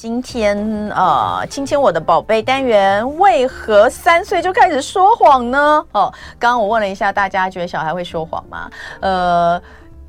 [0.00, 0.56] 今天
[0.96, 5.84] 呃，亲亲我的宝贝单元，为何三岁就开始说谎呢？
[5.92, 8.70] 哦，刚刚我问了一下大家，觉得小孩会说谎吗？
[9.00, 9.60] 呃，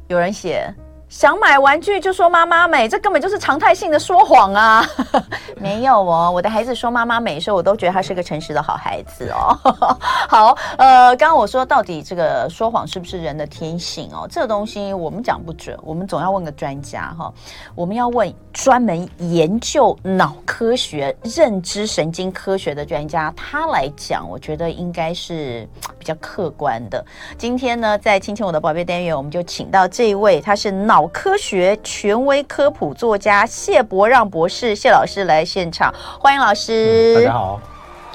[0.08, 0.74] 有人写。
[1.12, 4.82] 想买玩具就说妈妈美，这根本就是常态性的说谎啊！
[5.60, 9.60] 没有哦，我的孩子说妈妈美的时候，我都觉得他是个诚实的好孩子哦。
[10.30, 14.26] 好，呃，刚刚我说到底这个说谎是不是人的天性哦？
[14.32, 17.32] 这个东西我们讲不准，我们总要问个专家哈。
[17.76, 25.68] 我们要问专门研究脑科学、认知神经科学的专家，他来讲，我觉得应该是
[26.00, 27.04] 比较客观的。
[27.38, 31.01] 今天呢，在亲亲我的宝贝单元，我们就请到这一位，他是脑。
[31.02, 37.16] 脑科学权威科普作家谢伯让博士，谢老师来现场，欢迎老师。
[37.16, 37.60] 嗯、大家好，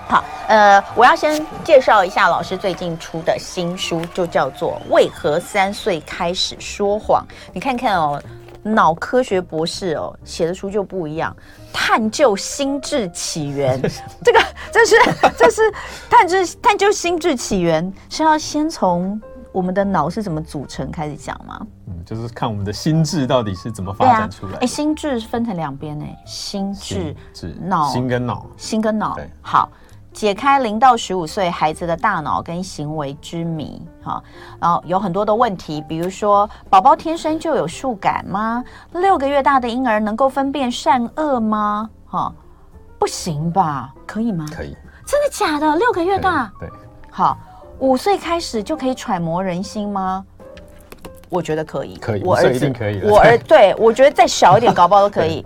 [0.07, 7.27] 好，呃，我要先介绍一下老师最近出的新书，就叫做《为何三岁开始说谎》。
[7.53, 8.23] 你看看哦，
[8.63, 11.37] 脑科学博士哦写的书就不一样，
[11.73, 13.83] 探究心智起源。
[14.23, 14.41] 这个
[14.71, 14.95] 这是
[15.37, 15.75] 这是
[16.09, 19.21] 探究探究心智起源，是要先从。
[19.57, 20.91] 我们的脑是怎么组成？
[20.91, 21.67] 开始讲吗？
[21.87, 24.59] 嗯，就是看我们的心智到底是怎么发展出来的。
[24.59, 27.17] 哎、啊，心智分成两边呢，心智、
[27.63, 29.17] 脑、心跟脑、心跟脑。
[29.41, 29.71] 好，
[30.13, 33.81] 解开零到十五岁孩子的大脑跟行为之谜。
[34.03, 34.23] 哈，
[34.61, 38.63] 然后有很多的问题，比如说，宝宝天生就有数感吗？
[38.93, 41.89] 六个月大的婴儿能够分辨善恶吗？
[42.05, 42.31] 哈，
[42.99, 43.95] 不行吧？
[44.07, 44.45] 可以吗？
[44.53, 44.77] 可以。
[45.07, 45.77] 真的假的？
[45.77, 46.53] 六个月大？
[46.61, 46.71] 对。
[47.11, 47.39] 好。
[47.79, 50.25] 五岁开始就可以揣摩人心吗？
[51.29, 53.01] 我觉得可以，可以，我儿子一定可以。
[53.03, 55.45] 我儿 对，我觉得再小一点，搞不好都可以。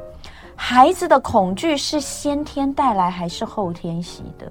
[0.55, 4.50] 孩子的恐惧是先天带来还是后天习的？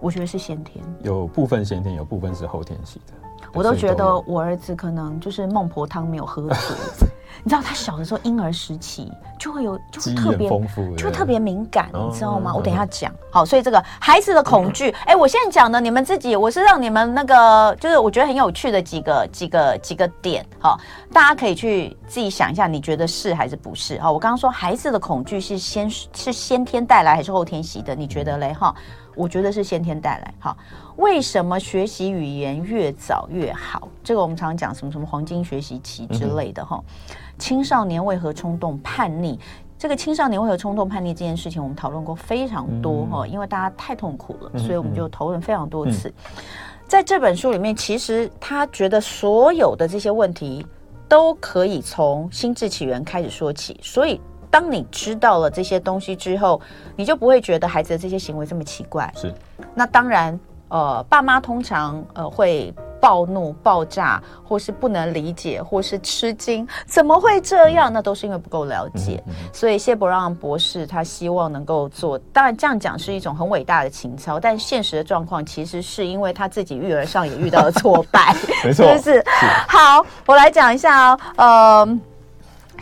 [0.00, 3.14] 我觉得是先天，有部分先天，有部分是后天习的。
[3.54, 7.06] 我都觉得我儿子可能就是孟婆汤没有喝足。
[7.46, 9.08] 你知道他小的时候，婴儿时期
[9.38, 10.48] 就会有，就会特别，
[10.96, 12.52] 就会特别敏感，你知道吗？
[12.52, 13.14] 我等一下讲。
[13.30, 20.44] 好，所以这个孩子的恐惧， 哎，我现在讲的你们自己，我是让你们那个，就是我觉得很有趣的几个、几个、几个点。
[20.58, 20.76] 好，
[21.12, 23.96] 大家可以去自己想一下，你觉得是还是不是？
[24.00, 27.94] 好，我刚刚说孩子的恐惧是先是先天带来还是后天习的？
[27.94, 28.52] 你觉得嘞？
[28.54, 28.74] 哈，
[29.14, 30.34] 我觉得是先天带来。
[30.40, 30.56] 好，
[30.96, 33.88] 为什么学习语言越早越好？
[34.02, 36.82] 这个我们常常讲什么什么黄金学习期之类的哈。
[37.38, 39.38] 青少年为何冲动叛逆？
[39.78, 46.08] 这个青少年为何冲动叛逆这件事情，我们讨论过非常多哈，嗯、因为大家太痛苦了，所以我们就讨论非常多次。
[46.08, 46.44] 嗯、
[46.88, 50.66] 在这本书里面，其实他觉得所有的这些问题
[51.06, 53.78] 都可以从心智起源开始说起。
[53.82, 54.18] 所以，
[54.50, 56.58] 当你知道了这些东西之后，
[56.96, 59.12] 你就不会觉得孩子的这些行为这么奇怪。
[59.14, 59.34] 是。
[59.74, 62.74] 那当然，呃，爸妈通常呃会。
[62.98, 67.92] 暴怒、爆炸，或是不能理解，或是吃惊，怎么会这样？
[67.92, 69.22] 那都是因为不够了解。
[69.26, 78.34] 嗯嗯嗯、所以谢伯让博士他希望能够做，当然这样讲是一种很伟大的情操，但现实的状况其实是因为他自己育儿上也遇到了挫败，
[78.64, 79.24] 没错， 是不是？
[79.68, 81.20] 好，我来讲一下哦。
[81.36, 81.98] 呃，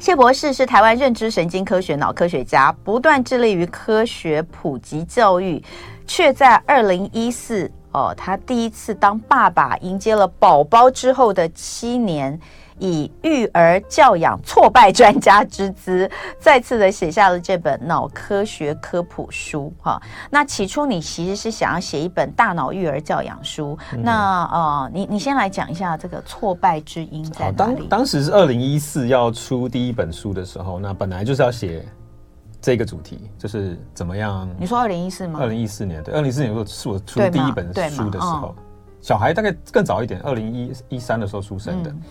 [0.00, 5.62] 谢博士是台湾认知神经科学脑科学家，不断致力于科学普及教育，
[6.06, 7.70] 却在二零一四。
[7.92, 12.38] 哦，他第一次当爸爸，迎接了宝宝之后的七年，
[12.78, 19.72] 以育儿教养挫败专家之姿，再次的写下了这本脑科学科普书。
[19.80, 23.78] 哈、哦，那起初你其实是想要写一本大脑育儿教养书。
[23.92, 27.86] 嗯、那呃，你你先来讲一下这个挫败之因在哪里？
[27.86, 31.84] 当当时是二零一四要出第一本书的时候，那本来就是要写。
[32.60, 34.48] 这个主题就是怎么样？
[34.58, 35.38] 你说二零一四吗？
[35.38, 38.54] 二零一四年，对，二零一四年是我是我出第一本书的时候，
[39.02, 41.90] 小孩大概更早一点，二零一一三的时候出生的。
[41.90, 42.02] 嗯、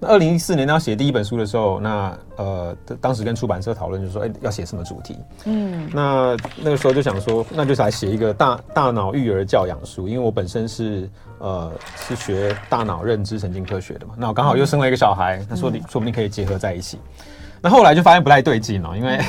[0.00, 5.16] 那二零一四年要写第一本书的时候，那呃，当时跟出版社讨论，就说，哎，要写什么主题？
[5.44, 11.70] 嗯，那那个时候就想说，那就来写一个大大脑育儿教养书，因为我本身是呃
[12.08, 16.98] 是学大脑认知神经科学的嘛，那我刚好又生了一个小孩，他说你说不定可以结合在一起。
[17.60, 19.20] 那后来就发现不太对劲哦，因为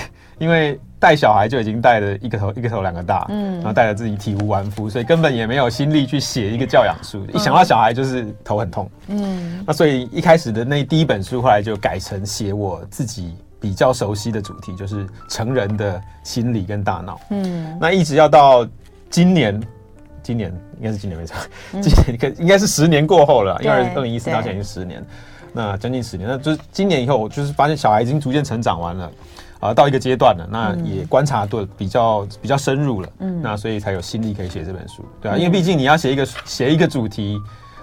[0.42, 7.24] 因为带小孩就已经带了一个头一个头两个大，嗯，然后带着自己体无完肤，所以根本也没有心力去写一个教养书。
[7.32, 18.68] 一想到小孩就是头很痛，嗯，那所以一开始的那第一本书后来就改成写我自己比较熟悉的主题，就是成人的心理跟大脑，嗯，那一直要到
[19.12, 19.62] 今年，
[20.24, 21.38] 今年应该是今年没错，
[21.82, 25.06] 今年可应该是十年过后了，因为二零一四到现在已经十年。
[25.54, 29.12] 那将近十年，那就是今年以后，我就是发现小孩已经逐渐成长完了，
[29.62, 37.40] 啊、呃，到一个阶段了，那也观察度比较比较深入了，嗯，那所以才有心力可以写这本书，对啊，因为毕竟你要写一个写一个主题，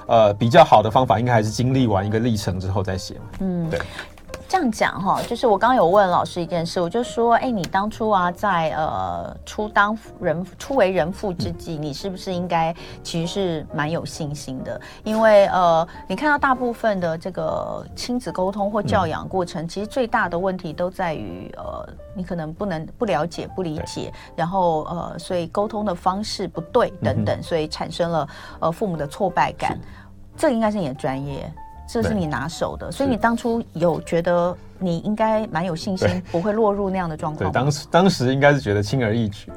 [0.07, 3.81] 呃，比较好的方法应该还是经历完一个历程之后再写嘛，嗯，对。
[4.49, 12.75] 这这样讲哈，就是我刚刚有问老师一件事，我就说，哎，你当初啊，在呃初当人初为人父之际，你是不是应该
[13.05, 14.81] 其实是蛮有信心的？
[15.05, 28.29] 因为呃，你看到大部分的这个亲子沟通或教养过程，其实最大的问题都在于呃，你可能不能不了解、不理解，然后呃，所以沟通的方式不对等等，所以产生了
[28.59, 29.79] 呃父母的挫败感。
[30.37, 31.49] 这应该是你的专业。
[31.89, 37.51] 这是你拿手的，所以你当初有觉得你应该蛮有信心，不会落入那样的状况。
[37.51, 39.51] 对，当时当时应该是觉得轻而易举。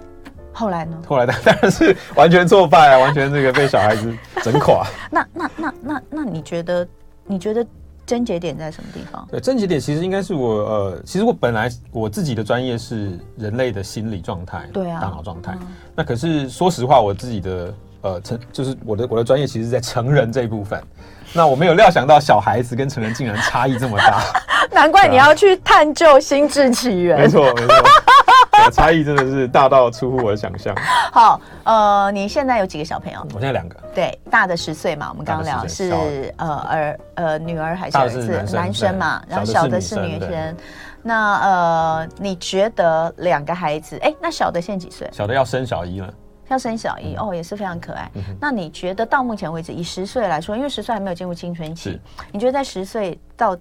[0.53, 0.97] 后来呢？
[1.07, 4.13] 后来当 然是完全挫败啊，完全这个被小孩子
[4.43, 4.85] 整垮。
[5.11, 6.87] 那那那那那你觉得？
[7.23, 7.65] 你觉得
[8.05, 9.25] 症结点在什么地方？
[9.31, 15.55] 对，症结点其实应该是我呃，其实我本来我自己的专业是人类的心理状态，对啊，大脑状态。
[15.61, 20.81] 嗯、那可是说实话，我自己的呃成就是我的我的专业其实在成人这一部分。
[21.33, 24.21] 那我没有料想到小孩子跟成人竟然差异这么大，
[24.71, 27.17] 难怪你要去探究心智起源。
[27.17, 30.75] 没错没错，差异真的是大到出乎我的想象。
[31.11, 33.19] 好，呃，你现在有几个小朋友？
[33.33, 33.75] 我现在两个。
[33.95, 38.27] 对，大的十岁嘛，我们刚刚聊是呃儿呃女儿还是儿子？
[38.27, 40.57] 男生，男生嘛，然后小的是女生。
[41.01, 43.97] 那呃，你觉得两个孩子？
[44.03, 45.09] 哎，那小的现在几岁？
[45.11, 46.13] 小的要生小一了。
[46.51, 48.11] 要生小一哦，也是非常可爱。
[48.15, 51.99] 嗯、那你觉得到目前为止，以十岁来说，因为十岁还没有进入青春期，
[52.31, 53.57] 你觉得在十岁到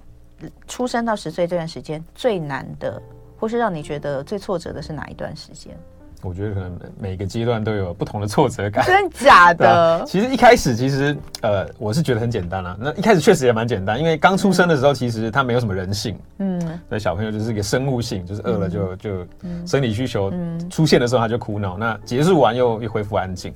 [0.66, 3.00] 出生到十岁这段时间最难的，
[3.38, 5.76] 或是让你觉得最挫折的是哪一段时间？
[6.22, 10.04] 我觉得可能每个阶段都有不同的挫折感，真的假的？
[10.06, 12.76] 其实一开始其实呃，我是觉得很简单啊。
[12.78, 19.26] 那一开始确实也蛮简单，因为刚出生的时候，其实他没有什么人性，嗯，那小朋友就是一个生物性，就是饿了就就
[19.66, 20.32] 生理需求
[20.68, 23.52] 出现的时候他就哭闹，那结束完又又恢复安静。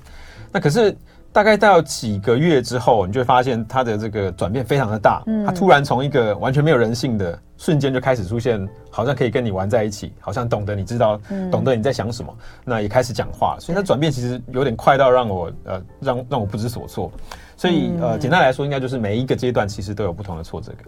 [0.53, 0.97] 那可是。
[1.35, 5.21] 大概到几个月之后，你就会发现他的这个转变非常的大。
[5.27, 11.21] 嗯，他突然从一个完全没有人性的瞬间，就开始出现，好像可以跟你玩在一起，好像懂得你知道，
[11.51, 12.33] 懂得你在想什么，
[12.65, 13.57] 那也开始讲话。
[13.59, 17.11] 所以他转变其实有点快到让我呃让让我不知所措。
[17.57, 20.87] 所以呃，简单来说，应该就是每一个阶段其实都有不同的挫折感。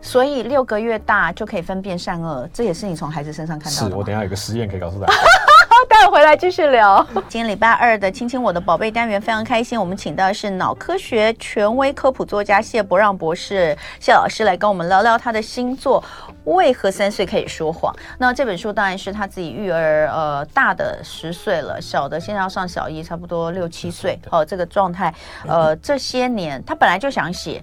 [0.00, 3.90] 所以六个月大就可以分辨善恶，这也是你从孩子身上看到的。
[3.90, 5.12] 是我等一下有个实验可以告诉大家。
[5.88, 7.04] 待会回来继续聊。
[7.28, 16.02] 今天礼拜二的亲亲我的宝贝单元非常开心，我们请到的是脑科学权威科普作家谢伯让博士谢老师来跟我们聊聊他的新作
[16.52, 17.92] 《为何三岁可以说谎》。
[18.18, 24.18] 那这本书当然是他自己育儿，呃，大的十岁了，小的现在要上小一，差不多 六七岁。
[24.30, 25.12] 哦，这个状态，
[25.46, 27.62] 呃，这些年他本来就想写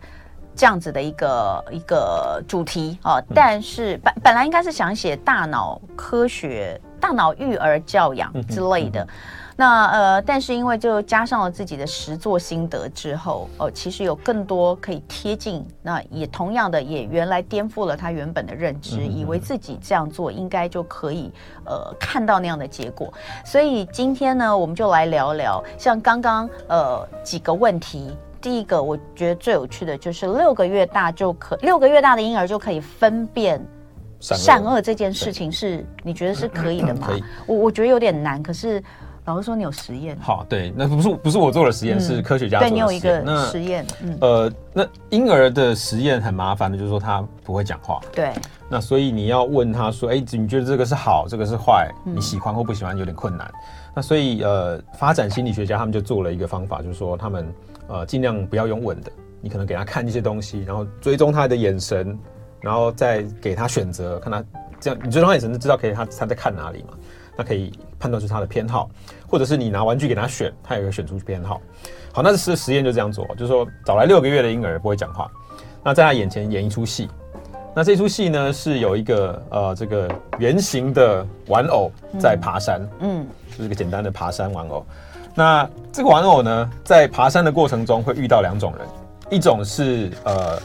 [0.56, 6.80] 这样子的一个一个主题哦，但是本本来应该是想写大脑科学。
[7.00, 9.08] 大脑育儿教养之类的，
[9.56, 21.32] 那呃，但是因为就加上了自己的实作心得之后，哦、呃，其实有更多可以贴近，那也同样的也原来颠覆了他原本的认知，以为自己这样做应该就可以
[21.66, 23.14] 呃看到那样的结果。
[23.44, 28.16] 所以今天呢，我们就来聊聊像刚刚呃几个问题。
[28.42, 33.62] 第一个我觉得最有趣的就是六个月大就可六个月大的婴儿就可以分辨。
[34.20, 37.10] 善恶这件事情是你觉得是可以的吗？
[37.46, 38.44] 我我觉得有点难。
[38.44, 38.84] 可是
[39.26, 40.18] 老师说你有实验。
[40.20, 42.74] 好，对，那不是不是我做的实验，嗯、是科学家做的实验。
[42.74, 43.86] 对，你有一个实验。
[44.02, 48.00] 嗯、呃，那婴儿的实验很麻烦的，就是说他不会讲话。
[48.12, 48.32] 对。
[48.72, 51.90] 那所以你要问他说：“哎、欸，你觉得这个是好，这个是坏？
[52.04, 52.98] 你喜欢或不喜欢？
[52.98, 53.48] 有点困难。
[53.48, 53.60] 嗯”
[53.96, 57.52] 那所以呃，发展心理学家他们就做了一个方法，就是说他们
[57.88, 59.12] 呃尽量不要用问的，
[59.42, 62.18] 你可能给他看一些东西，然后追踪他的眼神。
[62.62, 64.44] 然后再给他选择，看他
[64.80, 66.94] 这样，你最重要也是知道可以他他在看哪里嘛，
[67.38, 68.90] 那可以判断出他的偏好，
[69.28, 71.62] 或者是你拿玩具给他选，他也会选出偏好。
[72.12, 75.30] 好，那这实实验就这样做，就是说找来六个月的婴儿不会讲话，
[75.84, 77.08] 那在他眼前演一出戏，
[77.76, 84.86] 那这出戏呢是有一个呃这个圆形的玩偶在爬山，嗯，就是一个简单的爬山玩偶。
[85.36, 88.88] 那这个玩偶呢在爬山的过程中会遇到两种人，
[89.30, 90.60] 一种是呃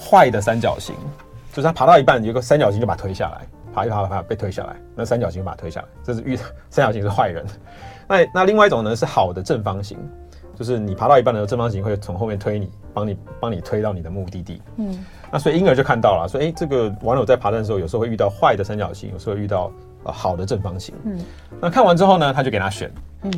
[0.00, 0.94] 坏的三角形。
[1.56, 6.36] 就是他爬到一半，有个三角形就把他推下来，爬一爬爬爬被推下来，那三角形就把他推下来，这是遇
[6.68, 7.46] 三角形是坏人。
[8.06, 9.96] 那那另外一种呢是好的正方形，
[10.54, 14.60] 就是你爬到一半的时候，正方形会从后面推你，帮你帮你推到你的目的地。
[14.76, 19.72] 嗯，那所以婴儿就看到了，说哎、欸，这个玩偶在爬山的时候，有时候会遇到坏的三角形，有时候会遇到
[20.04, 20.94] 呃好的正方形。
[21.04, 21.18] 嗯，
[21.58, 23.32] 那看完之后呢，他就给他选，嗯，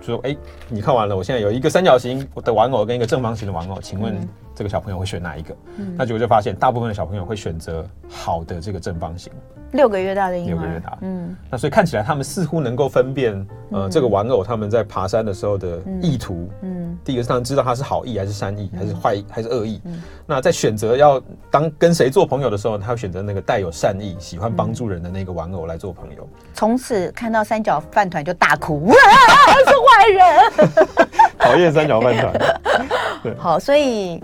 [0.00, 0.38] 就说哎、欸，
[0.68, 4.28] 你看完了，我现在有一个三角形的玩偶跟一个正方形的玩偶，请问
[4.62, 5.52] 这个小朋友会选哪一个？
[5.78, 9.32] 嗯，那结果就发现，大部分的小朋友会选择好的这个正方形。
[9.72, 26.28] 六个月大的婴儿，六个月大，嗯，那所以看起来他们似乎能够分辨，呃，这个玩偶他们在爬山的时候的意图，嗯，第一个是他们知道他是好意还是善意，还是坏意还是恶意，嗯，那在选择要当跟谁做朋友的时候，他会选择那个带有善意、喜欢帮助人的那个玩偶来做朋友。
[26.52, 31.08] 从此看到三角饭团就大哭， 哇，是坏人，
[31.40, 32.56] 讨厌三角饭团。
[33.22, 34.22] 对，好，所以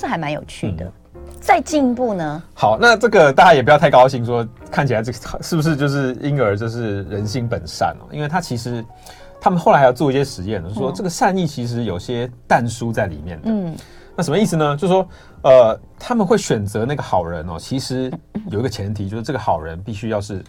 [0.00, 0.90] 这还蛮有趣的。
[1.42, 2.42] 再进一步呢？
[2.54, 8.08] 好，那这个大家也不要太高兴，说看起来这个是不是就是婴儿就是人性本善哦？
[8.10, 8.82] 因为他其实
[9.38, 13.50] 他们后来还要做一些实验，就是说这个善意其实有些但书在里面的。
[13.50, 13.76] 嗯，
[14.16, 14.74] 那什么意思呢？
[14.74, 15.06] 就是说
[15.42, 18.10] 呃，他们会选择那个好人哦，其实
[18.50, 20.42] 有一个前提，就是这个好人必须要是。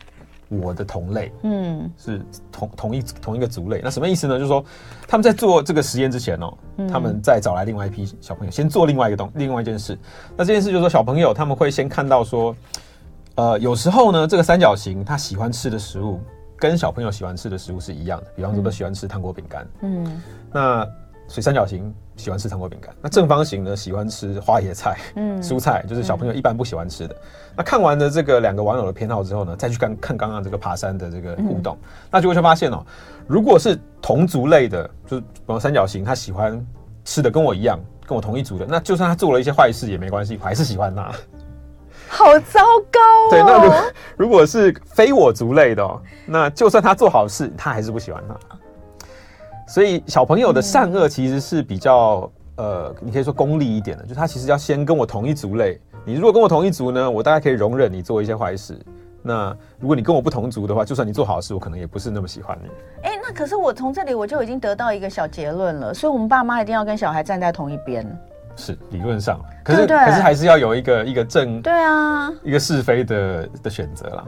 [0.51, 3.79] 我的同类，嗯，是同同一同一个族类。
[3.83, 4.37] 那什么意思呢？
[4.37, 4.63] 就是说，
[5.07, 9.97] 他们在做这个实验之前哦，嗯、他们再找来另外一批小朋友，先做另外一个东另外一件事。
[10.35, 12.55] 那这件事就是说，小朋友他们会先看到说，
[13.35, 16.19] 呃，有时候呢，这个三角形他喜欢吃的食物
[16.57, 20.87] 跟小朋友喜欢吃的食物是一样的，比方说都喜欢吃糖果饼干，嗯，那。
[21.31, 27.15] 所以三角形喜欢吃糖果饼干，那正方形呢，喜欢吃花椰菜、嗯，蔬菜，就是小朋友一般不喜欢吃的。
[27.15, 32.85] 嗯、那看完了这个两个网友的偏好之后呢，再去看看刚刚这个爬山的这个互动，嗯、那就会发现哦，
[33.27, 36.61] 如果是同族类的，就是比如三角形，他喜欢
[37.05, 41.09] 吃的跟我一样，跟我同一族的，那就算他做了一些坏事也没关系，我还是喜欢他。
[42.09, 42.59] 好糟
[42.91, 43.29] 糕哦！
[43.29, 43.83] 对，那如果
[44.17, 48.57] 如果是非我族类的，哦，那就算他做好事，他还是不喜欢他。
[49.71, 55.79] 所以小朋友的善恶其实是比较呃，你可以说功利一点的，就他其实要先跟我同一族类。
[56.03, 58.77] 你如果跟我同一族呢，我大概可以容忍你做一些坏事。
[59.23, 62.69] 那如果你跟我不同族的话，就算你做好事，我可能也不是那么喜欢你。
[63.03, 65.93] 哎，那可是我从这里我就已经得到一个小结论了。
[65.93, 68.05] 所以，我们爸妈一定要跟小孩站在同一边。
[68.57, 74.25] 是理论上，可是可是还是要有一个一个正对啊一个是非的的选择啦。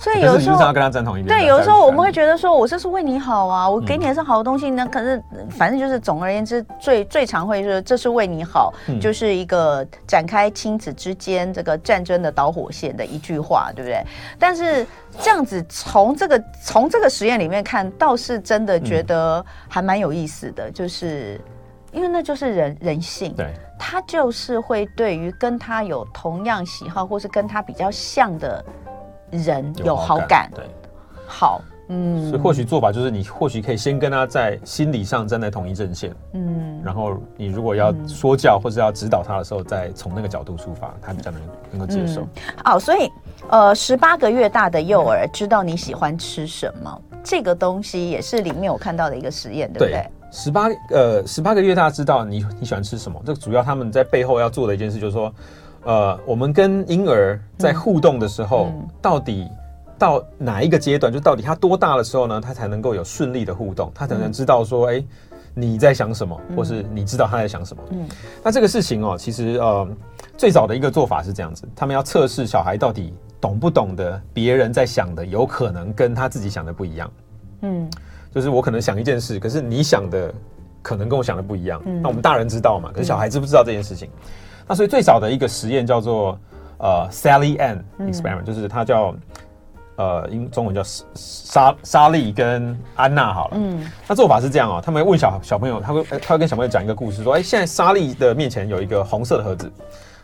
[0.00, 1.38] 所以有时候要跟他站同一边。
[1.38, 4.88] 对，有时候我们会觉得说，我这是为你好啊，我给你的是好的东西呢。
[4.90, 14.02] 可是反正就是总而言之，最最常会说这是为你好，就是一个展开亲子之间这个战争的导火线的一句话，对不对？
[14.38, 14.86] 但是
[15.18, 21.38] 这样子从这个从这个实验里面看，倒是真的觉得还蛮有意思的，就是
[21.92, 28.64] 因为那就是人人性，对，他就是会对于跟他有同样喜好或是跟他比较像的。
[29.30, 30.64] 人有好感，对，
[31.26, 41.40] 好，嗯，所以或许做法就是你或许可以先跟他在心理上站在同一阵线，嗯，然后你如果要说教或者要指导他的时候，再从那个角度出发，他比较能
[41.72, 42.26] 能够接受。
[42.64, 43.10] 哦，所以
[43.48, 50.04] 呃，十八个月大的幼儿知道你喜欢吃什么，这个东西也是里面我看到的一个实验，对不对？
[50.32, 55.32] 十八呃，十八个月大知道你你喜欢吃什么，这个主要他们在背后要做的一件事就是说。
[55.84, 59.48] 呃，我们跟婴儿在互动的时候，嗯嗯、到底
[59.98, 62.40] 到哪一个阶段，就到底他多大的时候呢？
[62.40, 65.06] 他才能够有顺利的互动，他才能知道说，哎、嗯，
[65.54, 67.82] 你在想什么，或是你知道他在想什么。
[67.90, 68.06] 嗯，
[68.42, 69.88] 那这个事情哦，其实呃，
[70.36, 77.10] 最早的一个做法是这样子，他们要测试小孩到底懂不懂得别人在想的，有可能跟他自己想的不一样。
[77.62, 77.90] 嗯，
[78.34, 80.32] 就是我可能想一件事，可是你想的
[80.82, 81.80] 可能跟我想的不一样。
[81.86, 82.90] 嗯，那我们大人知道嘛？
[82.92, 84.10] 可是小孩知不知道这件事情？
[84.70, 86.38] 那所以最早的一个实验叫做
[86.78, 89.12] 呃 Sally Ann experiment，、嗯、就是它叫
[89.96, 90.80] 呃英中文叫
[91.12, 93.56] 莎莎莉跟安娜好了。
[93.56, 99.68] 嗯，那做法是这样哦、喔，他们问小小朋友，他会他会跟小朋友讲一个故事，说，哎、欸，现在莎莉的面前有一个红色的盒子，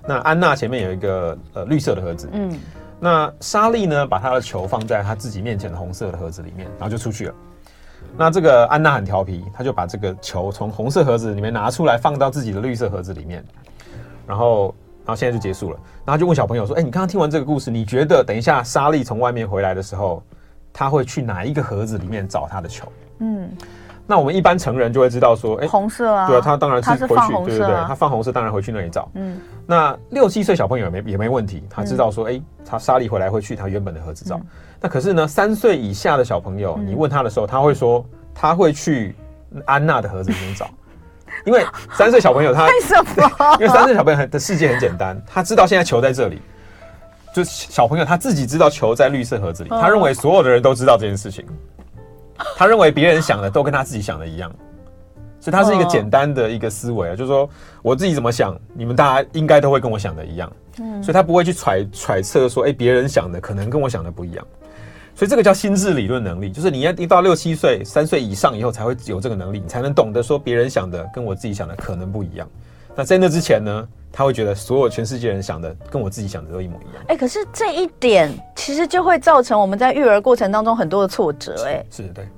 [0.07, 2.29] 那安娜前面有一个呃绿色的盒子。
[2.31, 2.57] 嗯，
[3.01, 7.35] 那莎莉呢，把她的球放在她自己面前的红色的盒子里面，然后就出去了。
[8.17, 13.45] 那这个安娜很调皮，她就把这个球从红色盒子里面拿出来，放到自己的绿色盒子里面。
[14.27, 15.79] 然后，然后现在就结束了。
[16.05, 20.23] 然后就问小朋友说：“哎，你刚刚听完这个故事，你觉得等一下莎莉从外面回来的时候，
[20.73, 22.87] 他会去哪一个盒子里面找他的球？”
[23.21, 23.51] 嗯，
[24.07, 34.37] 那我们一般成人就会知道说：“哎，红色啊，对啊，他当然是回去，是对对对，他放红色，当然回去那里找。”嗯，那六七岁小朋友也没也没问题，他知道说：“哎，他莎莉回来会去他原本的盒子找。
[34.37, 34.47] 嗯”
[34.81, 38.05] 那可是呢，三岁以下的小朋友，你问他的时候，他会说
[38.35, 39.17] 他会去
[39.65, 40.69] 安娜的盒子里面找。
[41.47, 43.57] 因为三岁小朋友他为什么？
[43.61, 46.43] 因为三岁小朋友的世界很简单，他知道现在球在这里，
[47.33, 51.47] 就小朋友他自己知道球在绿色盒子里，他认为所有的人都知道这件事情，
[52.57, 54.53] 他认为别人想的都跟他自己想的一样，
[55.39, 57.49] 所以他是一个简单的一个思维啊，就是说
[57.81, 61.01] 我自己怎么想，你们大家应该都会跟我想的一样，嗯。
[61.03, 64.45] 所以他不会去揣揣测说，哎，别人想的可能跟我想的不一样。
[65.17, 72.47] 所以这个叫心智理论能力，就是你要一到六七岁、三岁以上以后才会有这个能力，你才能懂得说别人想的跟我自己想的可能不一样。
[72.95, 77.03] 那在那之前呢，他会觉得所有全世界人想的跟我自己想的都一模一样。
[77.09, 81.77] 哎、欸，可是这一点其实就会造成我们在育儿过程当中很多的挫折、欸。
[81.77, 82.29] 哎，是对。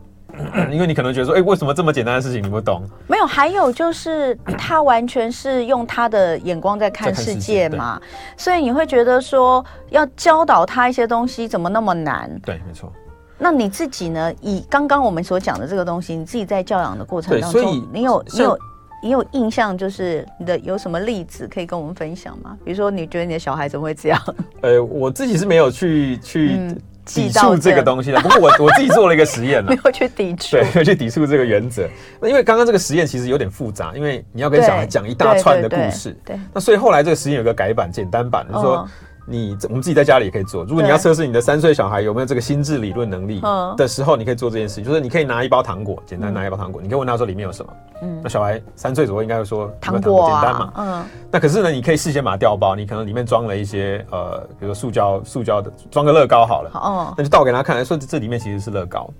[0.71, 2.83] 因为你可能觉得说，哎、欸，为什么这么简单的事情你不懂？
[3.07, 12.31] 没有，还有就是他完全是用他的眼光在看世界嘛，界所以你会觉得说，要教导他一些东西怎么那么难？
[12.45, 12.93] 对，没错。
[13.39, 14.33] 那你自己呢？
[14.41, 18.59] 以刚刚我们所讲的这个东西，你自己在教养的过程当中，你有你有
[19.01, 22.57] 你有印象，就是你的有什么例子可以跟我们分享吗？
[22.65, 24.21] 比如说，你觉得你的小孩怎么会这样？
[24.63, 26.77] 呃，我自己是没有去去。
[27.17, 31.89] 嗯抵触这个东西的，不过我我自己做了一个实验了， 没有去抵触，对，没有去抵触这个原则。
[32.21, 36.39] 那因为刚刚这个实验其实有点复杂，因为你要跟小孩讲一大串的故事，对。
[36.53, 38.89] 那所以后来这个实验有个改版，简单版，就是说。
[39.29, 40.65] 你我们自己在家里也可以做。
[40.65, 43.43] 如果你要测试你的三岁小孩有没有这个心智理论能力
[43.77, 47.73] 的时候，你可以做这件事，就是你可以拿一包糖果，简单拿一包糖果，你可以问他说里面有什么。
[48.01, 50.73] 嗯，那小孩三岁左右应该会说糖果，简单嘛。
[50.77, 51.05] 嗯。
[51.31, 56.71] 那可是呢，你可以事先把它调包，你可能里面装了一些呃，比如说塑胶塑胶的，装个乐高好了。
[56.75, 57.15] 哦。
[57.17, 59.11] 那就倒给他看，说这里面其实是乐高，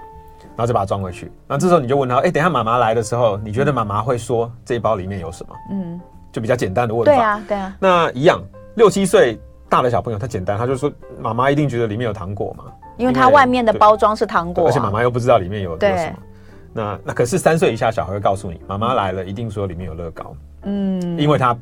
[0.57, 1.31] 然后再把它装回去。
[1.47, 5.55] 那这时候你就问他，哎，等下妈妈来的时候，你觉得妈妈会说这一包里面有什么？
[5.71, 6.01] 嗯，
[6.33, 7.13] 就比较简单的问法。
[7.13, 7.77] 对啊，对啊。
[7.79, 8.43] 那一样，
[8.77, 9.39] 六七岁。
[9.69, 12.65] 大的小朋友他简单，他就说妈妈一定觉得里面有糖果嘛，
[12.97, 16.17] 因为它外面的包装是糖果，啊，而且妈妈又不知道里面有有什么。
[16.73, 21.57] 那那可是三岁以下小孩会告诉你，妈妈来了一定说里面有乐高，嗯，因为他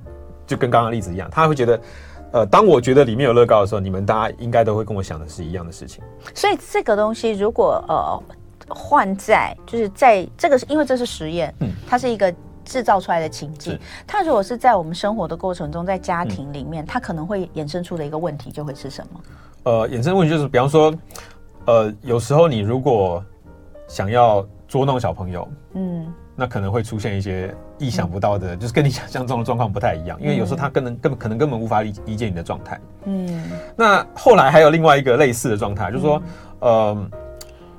[0.46, 1.80] 就跟刚刚例子一样，他会觉得，
[2.32, 6.02] 呃，当我觉得里面有乐高的时候，你们大家应该都会跟我想的是一样的事情。
[6.34, 8.22] 所以这个东西如果呃
[8.68, 12.32] 换在就是在这个是因为这是实验，嗯，它是一个。
[12.66, 19.20] 制造出来的情境，它如果是在我们生活的过程中，在家庭里面，它可能会衍生出的一个问题就会是什么？
[19.62, 20.92] 呃，衍生问题就是，比方说，
[21.66, 23.24] 呃，有时候你如果
[23.86, 33.44] 想要捉弄小朋友，嗯，那可能会出现一些意想不到的，嗯、就是跟你想象中的状况不太一样，因为有时候他根本根本可能根本无法理理解你的状态，嗯。
[33.76, 36.20] 那后来还有另外一个类似的状态，就是说，
[36.60, 37.10] 嗯、呃。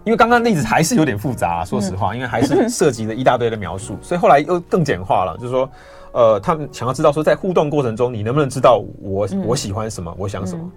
[0.08, 5.70] 因为刚刚例子还是有点复杂啊，说实话，因为还是涉及了一大堆的描述，所以后来又更简化了，就是说，
[6.14, 10.72] 呃，他们想要知道说，在互动过程中，你能不能知道我我喜欢什么，我想什么？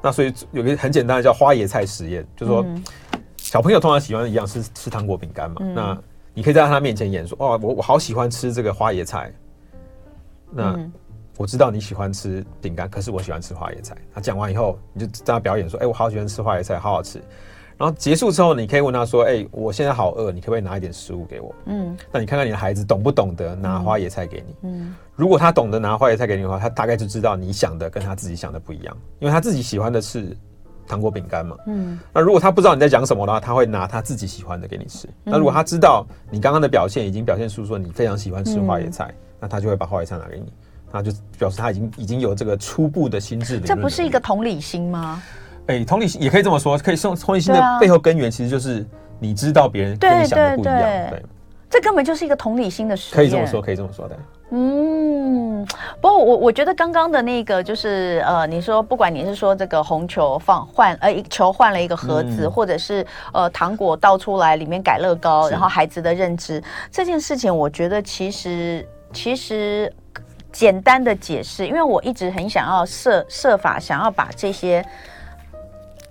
[0.00, 2.64] 那所以有个很简单的叫花椰菜实验，就是说，
[3.38, 5.98] 小朋友通常喜欢的一样是吃糖果饼干嘛，那
[6.32, 9.32] 你可以在他面前演说，哦，我我好喜欢吃这个花椰菜，
[10.52, 10.78] 那
[11.36, 13.96] 我知道你喜欢吃饼干，可是我喜欢吃花椰菜。
[14.14, 17.20] 他讲完以后，你就在他表演说，哎，我好喜欢吃花椰菜，好好吃。
[17.78, 24.54] 然后结束之后，你可以问他说：“哎、欸，我现在好饿，你可不可以拿一点食物给我？”嗯，那你看看你的孩子懂不懂得拿花椰菜给你？
[24.68, 30.36] 嗯，如果他懂得拿花椰菜给你的话，他大概就知道你想的跟他自己想的不一样，因为他自己喜欢的是
[30.88, 31.56] 糖果饼干嘛。
[31.68, 35.06] 嗯，那如果他不知道你在讲什么的话，他会拿他自己喜欢的给你吃。
[35.06, 40.52] 嗯、那如果他知道你刚刚的表现已经表现出说你非常喜欢吃花椰菜，嗯、那他就会把花椰菜拿给你，
[40.90, 43.60] 那就表示他已经已经有这个初步的心智。
[43.60, 45.22] 这不是一个同理心吗？
[45.68, 48.84] 哎、欸，同理心也可以这么说，可以说同理心的背后根源其实就是
[49.18, 50.78] 你知道别人跟你想的不一样。
[50.78, 51.22] 对，对，对，对，
[51.68, 53.16] 这根本就是一个同理心的实验。
[53.16, 54.18] 可以这么说，可以这么说的。
[54.50, 55.62] 嗯，
[56.00, 69.92] 不过我我觉得刚刚的那个就是呃，你说不管你是说这个红球放换呃一球换了一个盒子，嗯、或者是呃糖果倒出来里面改乐高，然后孩子的认知这件事情，我觉得其实其实
[70.50, 74.82] 简单的解释，因为我一直很想要设设法想要把这些。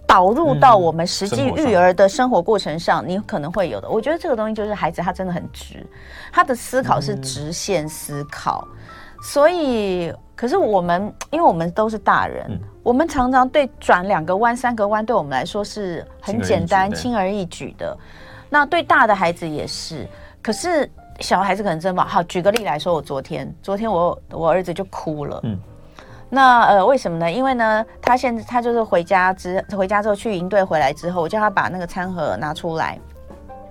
[0.08, 3.90] 导入到我们实际育儿的生活过程上，你可能会有的。
[3.90, 5.86] 我觉得这个东西就是孩子他真的很直，
[6.32, 8.66] 他的思考是直线思考。
[9.22, 17.98] 所以，可是我们因为我们都是大人，我们常常对转两个弯、三个弯，对我们来说是很简单、轻而易举的。
[18.50, 20.08] 那对大的孩子也是，
[20.42, 20.90] 可是
[21.20, 22.24] 小孩子可能真的好。
[22.24, 25.42] 举个例来说，我昨天，昨天我我儿子就哭了。
[25.44, 25.60] 嗯。
[26.30, 27.32] 那呃，为什么呢？
[27.32, 33.00] 因为呢，他现在他就是回家之回家之后去营队回来之后，我叫他把那个餐盒拿出来。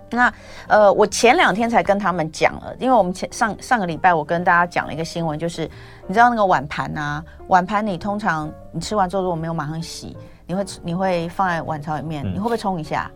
[0.09, 0.33] 那
[0.69, 5.69] 呃，我前两天才跟他们讲了，因为我们前上上个礼拜我跟大家讲了一个新闻，就是
[6.07, 10.17] 你知道那个碗盘啊，碗盘你通常你吃完之后如果没有马上洗，
[10.47, 13.11] 你会你会放在碗槽里面，嗯、你会不会冲一下？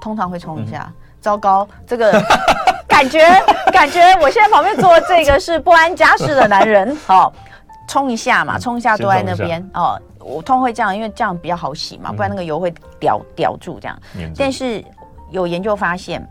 [0.00, 0.86] 通常会冲一下。
[0.88, 2.12] 嗯、糟糕，这个
[2.88, 3.20] 感觉
[3.72, 7.30] 感觉我现在旁边坐的这个是不安家事的男人，好。
[7.88, 10.00] 冲一下嘛，冲一下都在那边哦。
[10.18, 13.98] 我通常会这样，因为这样比较好洗嘛，不然那个油会叼叼住这样。
[14.36, 14.82] 但是
[15.30, 16.26] 有研究发现，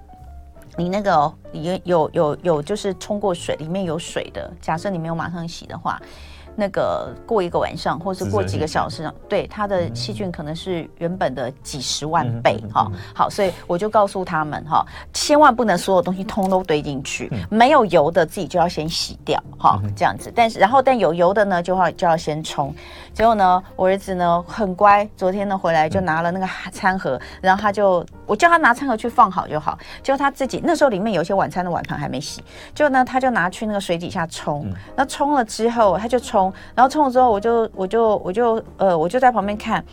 [0.76, 6.02] 你那个有有有有就是冲过水，里面有水的，假设你没有马上洗的话，
[6.56, 13.00] 那个过一个晚上，或是过几个小时，对它的细菌可能是原本的几十万倍哈、嗯。
[13.14, 20.32] 好，所以我就告诉他们哈，千万不能所有东西通都堆进去，嗯、没有油的自己就要先洗掉哈，这样子。
[20.36, 22.74] 但是然后但有油的呢，就要就要先冲。
[23.14, 29.78] 结果呢，我儿子呢很乖，昨天呢回来就拿了那个餐盒，然后他就我叫他拿餐盒去放好就好。
[30.02, 36.54] 结果他自己那时候里面有一些晚餐的碗盘还没洗，就呢他就拿去那个水底下冲，那冲了之后他就冲。
[36.76, 39.84] 然后冲了之后，我就我就我就呃，我就在旁边看。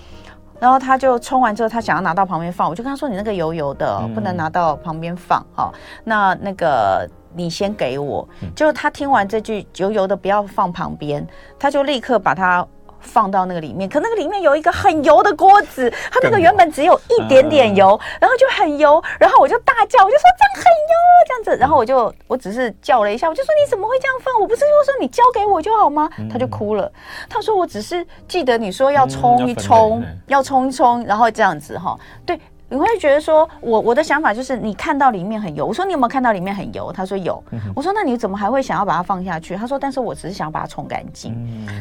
[0.58, 5.40] 然后他就冲完之后，他想要拿到旁边放，我就跟他说：“你那个油油的，不能拿到旁边放。
[5.40, 8.28] 嗯”好，那那个你先给我。
[8.54, 11.26] 就他听完这句“油油的不要放旁边”，
[11.58, 12.66] 他就立刻把它。
[13.00, 20.94] 放到那个里面，可那个里面有一个很油的锅子，它那个原本只有一点点油，然后就很油，然后我就大叫，我就说这样很油
[21.26, 24.40] 这样子，然后我就我只是叫了一下，我就说你怎么会这样放？
[24.40, 26.08] 我不是就说你交给我就好吗？
[26.30, 26.90] 他就哭了，
[27.28, 32.38] 他说我只是记得你说要冲一冲，要冲一冲，然后这样子哈，对。
[32.70, 35.66] 你会觉得说，我我的想法就是，你看到里面很油。
[35.66, 36.92] 我说你有没有看到里面很油？
[36.92, 37.42] 他说有。
[37.74, 39.56] 我说那你怎么还会想要把它放下去？
[39.56, 41.34] 他说，但是我只是想把它冲干净。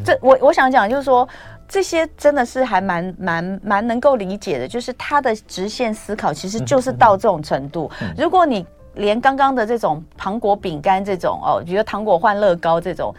[0.04, 1.30] 这我我想讲就是说，
[1.68, 7.90] 这些真的是还蛮蛮蛮能够理解的，就是他的直线思考其实就是到这种程度。
[8.18, 13.14] 如果你连刚刚的这种糖果饼干这种哦，比如糖果换乐高这种，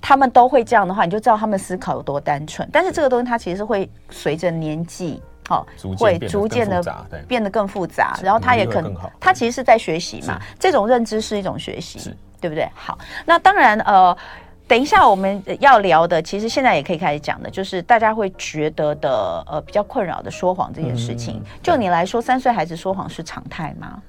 [0.00, 2.68] 他们都会这样的话，你就知道他们思考有多单纯。
[2.72, 5.22] 但是这个东西它其实是会随着年纪。
[5.52, 5.66] 好，
[5.98, 6.82] 会逐渐的
[7.28, 12.66] 变得更复杂，然后他也可能，他其实是在学习嘛，这种认知是一种学习，对不对？
[12.74, 14.16] 好，那当然，呃，
[14.66, 21.42] 等一下我们要聊的，其实现在也可以开始讲的，就是大家会觉得的，呃，比较困扰的说谎这件事情。
[21.62, 24.02] 就你来说，三岁孩子说谎是常态吗？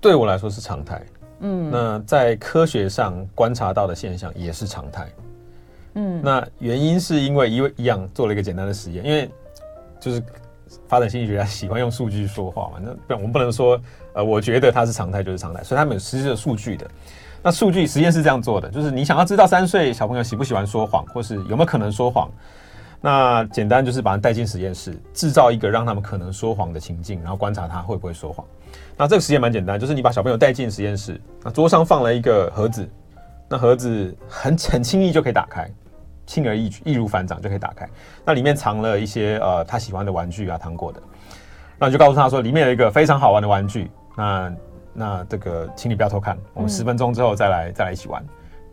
[0.00, 1.02] 对我来说是常态。
[1.40, 5.08] 嗯，那在科学上观察到的现象也是常态。
[5.94, 9.28] 嗯，那原因是因为一位一样做了一个简单的实验，因为。
[10.06, 10.22] 就是
[10.86, 13.80] 发展心理学家喜欢用数据说话嘛，那不然，我们不能说，
[14.12, 16.86] 呃，我觉得它是常态就是常态，所以他们有实际的数据的。
[17.42, 22.30] 那数据实验是这样做的，就是你想要知道三岁小朋友喜不喜欢说谎，或是有没有可能说谎，
[23.00, 28.46] 那简单就是把他带进实验室，制造一个让他们可能说谎的情境，然后观察他会不会说谎。
[28.96, 32.88] 那这个实验蛮简单，就是你把小朋友带进实验室，那桌上放了一个盒子，
[33.48, 35.68] 那盒子很很轻易就可以打开。
[36.26, 37.88] 轻而易举，易如反掌就可以打开。
[38.24, 41.00] 那里面藏了一些呃他喜欢的玩具啊、糖果的。
[41.78, 43.90] 那你就告诉他说，里面有一个非常好玩的玩具。
[44.16, 44.52] 那
[44.92, 46.38] 那这个，请你不要偷看。
[46.54, 48.24] 我们十分钟之后再来、再来一起玩。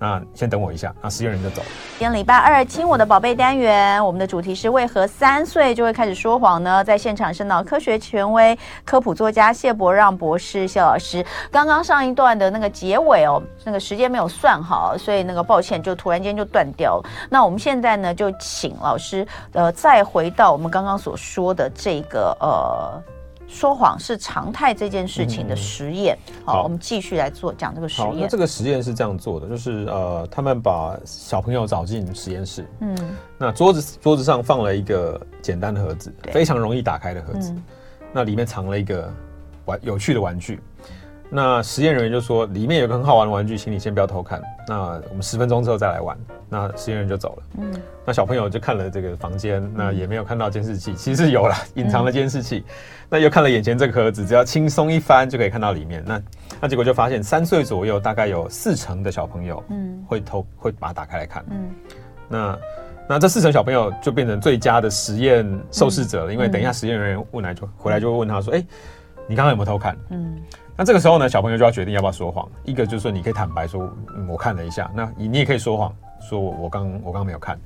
[0.04, 1.62] 那先等我一下，那实验人就走。
[1.98, 6.84] 今天礼拜二，亲我的宝贝单元，我们的主题是为何三岁就会开始说谎呢？
[6.84, 11.26] 在现场是脑科学权威、科普作家谢伯让博士，谢老师。
[11.50, 17.10] 刚刚上一段的那个结尾哦，那个时间没有算好，所以那个抱歉，就突然间就断掉了。
[17.30, 23.02] 那我们现在呢，就请老师呃，再回到我们刚刚所说的这个呃。
[23.54, 28.22] 说谎是常态这件事情的实验，嗯，好，好，我们继续来做讲这个实验。
[28.22, 32.98] 那这个实验是这样做的，就是呃，他们把小朋友找进实验室，嗯，
[33.38, 37.64] 那桌子桌子上放了一个简单的盒子，非常容易打开的盒子，嗯，
[38.12, 39.14] 那里面藏了一个
[39.66, 40.60] 玩有趣的玩具。
[41.36, 44.40] 那实验人员就说，里面有个很好玩的玩具，请你先不要偷看。
[44.68, 46.16] 那我们十分钟之后再来玩。
[46.48, 47.44] 那实验人员就走了。
[47.58, 47.74] 嗯。
[48.06, 52.64] 那小朋友就看了这个房间，那也没有看到监视器，其实是有了隐藏的监视器。
[53.10, 56.04] 那又看了眼前这个盒子，只要轻松一翻就可以看到里面。
[56.06, 56.22] 那
[56.62, 61.44] 那结果就发现，三岁左右大概有四成的小朋友，嗯，会偷会把它打开来看。
[61.50, 61.72] 嗯。
[62.30, 62.60] 那
[63.10, 68.64] 那这四成小朋友就变成最佳的实验受试者了，因为等一下实验人员问来就回来就会问他说：“哎，
[69.26, 70.40] 你刚刚有没有偷看？”嗯。
[70.76, 72.50] 那这个时候呢，小朋友就要决定要不要说谎。
[72.64, 74.90] 一个就是说，你可以坦白说，嗯，我看了一下。
[74.96, 77.60] 那你你也可以说谎，说我我刚我刚没有看。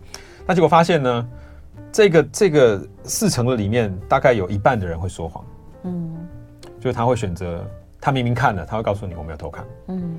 [0.45, 1.27] 那结果发现呢，
[1.91, 5.43] 这个这个四成的里面，大概有一半的人会说谎。
[5.83, 6.15] 嗯，
[6.79, 7.65] 就是他会选择，
[8.01, 9.65] 他明明看了，他会告诉你我没有偷看。
[9.87, 10.17] 嗯。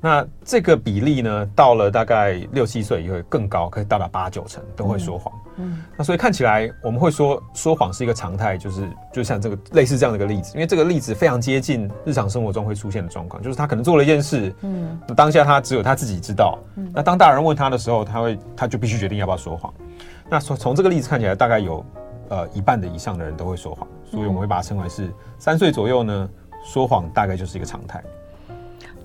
[0.00, 5.32] 那这个比例呢，到了大概六七岁以后更高，可以到达八九成都会说谎。
[5.56, 19.74] 嗯，那所以看起来我们会说说谎是一个常态，就是就像这个类似这样的一个例子，因为这个例子非常接近日常生活中会出现的状况，就是他可能做了一件事，嗯，当下他只有他自己知道，嗯，那当大人问他的时候，他会他就必须决定要不要说谎。
[20.30, 21.84] 那从从这个例子看起来，大概有
[22.28, 26.30] 呃一半的以上的人都会说谎，所以我们会把它称为是三岁左右呢，
[26.64, 28.00] 说谎大概就是一个常态。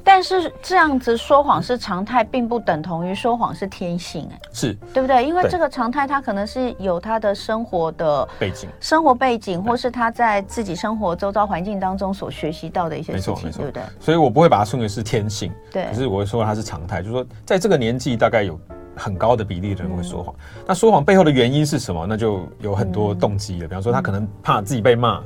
[0.03, 5.25] 但是这样子说谎是常态，并不等同于说谎是天性，哎，是对不对？
[5.25, 13.81] 因为这个常态，他可能是有他的生活的背景、生活背景，或是他在自己生活周遭环境当中所学习到的一些事情，对不对？
[13.99, 15.85] 所以我不会把它称为是天性，对。
[15.85, 18.59] 可是我会说它是常态，就是说在这个年纪大概有
[18.95, 20.35] 很高的比例的人会说谎。
[20.37, 22.05] 嗯、那说谎背后的原因是什么？
[22.07, 23.67] 那就有很多动机了。
[23.67, 25.21] 比方说，他可能怕自己被骂。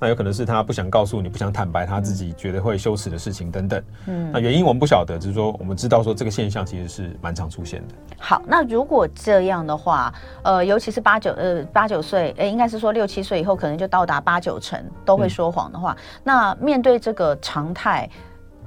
[0.00, 3.82] 那有可能是他不想告诉你，不想坦白他自己觉得会羞耻的事情等等。
[4.06, 7.94] 嗯，那原因我们不晓得，只是说我们知道说这个现象其实是蛮常出现的。
[8.18, 18.08] 好，那如果这样的话，呃，尤其是八九呃八九岁，哎，应该是说六七岁以后，可能就到达八九成都会说谎的话，嗯、那面对这个常态，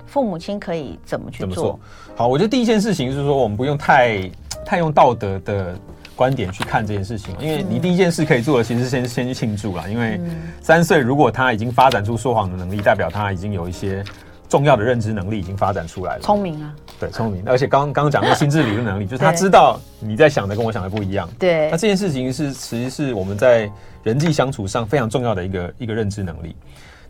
[0.05, 1.47] 父母亲可以怎么去做？
[1.47, 1.79] 怎么做？
[2.15, 4.29] 好，我觉得第一件事情就是说，我们不用太
[4.65, 5.75] 太用道德的。
[6.15, 9.85] 观点去看这件事情，因为你第一件事可以做的其实先先去庆祝啦。
[9.87, 10.19] 因为
[10.61, 14.03] 三岁如果他已经发展出说谎的能力，代表他已经有一些
[14.47, 16.21] 重要的认知能力已经发展出来了。
[16.21, 17.41] 聪明啊，对，聪明。
[17.45, 21.27] 而且刚刚讲那个心智理论能力，就是他知道你在想的跟我想的不一样。
[21.39, 21.69] 对。
[21.71, 23.71] 那这件事情是其实是我们在
[24.03, 26.55] 人际相处上非常重要的一个一个认知能力。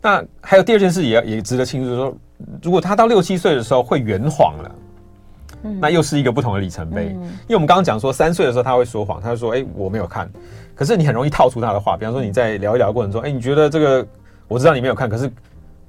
[0.02, 2.18] 那还有第二件事也要也值得庆祝，就是说
[2.62, 4.76] 如果他到六七岁的时候会圆谎了。
[5.80, 10.30] 那又是一个不同的里程碑，嗯、因为我们刚刚讲说三岁的时候他会说谎，他就说：“哎、欸，我没有看。”
[10.76, 14.08] 可是你很容易套出他的话，比方说你在聊一聊的过程中，哎、欸，你觉得这个
[14.48, 15.32] 我知道你没有看，可是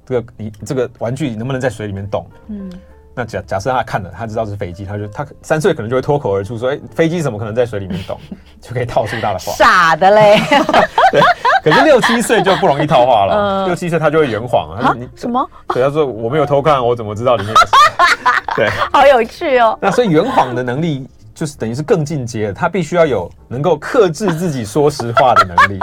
[0.05, 2.25] 这个你这个玩具能不能在水里面动？
[2.49, 2.71] 嗯，
[3.15, 8.19] 那假假设他看了，他知道是飞机，他就他三岁可能就会脱口而出说：“哎、欸，飞机怎么可能在水里面动？”
[8.59, 9.53] 就可以套出他的话。
[9.53, 10.39] 傻的嘞。
[11.11, 11.21] 对，
[11.63, 13.35] 可是六七岁就不容易套话了。
[13.35, 14.79] 嗯、六七岁他就会圆谎啊。
[14.81, 15.47] 他说你什么？
[15.67, 17.61] 对，他说我没有偷看，我怎么知道里面有？
[18.55, 19.77] 对，好有趣哦。
[19.81, 25.79] 那所以圆谎的能力就是等于是更进阶的，他必须要有能够克制自己说实话的能力。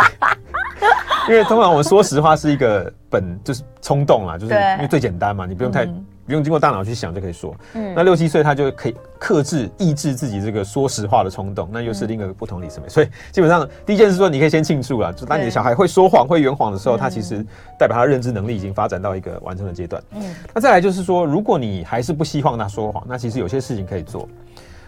[1.28, 7.52] 因为通常我们说实话是一个本就是冲动啊，就是因为最简单嘛，你不用太、嗯、不用经过大脑去想就可以说。
[7.74, 12.88] 嗯，那六七岁他就可以克制抑制自己这个说实话的冲动，那又是另一个不同里程碑。
[12.88, 17.44] 所以基本上第一件事说，你可以先庆祝了，就当你的小孩会说谎、会圆谎的时候，他其实
[17.76, 20.00] 代表他认知能力已经发展到一个完成的阶段。
[20.12, 20.22] 嗯，
[20.54, 24.28] 那再来就是说，如果你还是不希望他说谎，那其实有些事情可以做。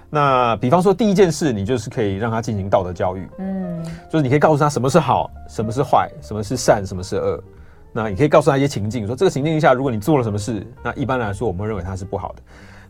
[0.09, 7.43] 那比方说，第一件事，你就是可以让他进行道德教育，嗯，就是你可以告诉他什么是好，什么是坏，什么是善，什么是恶。
[7.93, 12.43] 那你可以告诉他一些情境，说这个情境下，如果你做了什么事，那一般来说我们认为它是不好的。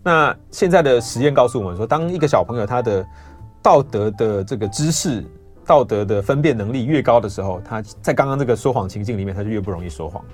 [0.02, 3.04] 那现在的实验告诉我们说，当一个小朋友他的
[3.60, 5.24] 道德的这个知识、
[5.66, 10.24] 道德的分辨能力越高的时候，他在刚刚这个说谎情境里面，他就越不容易说谎。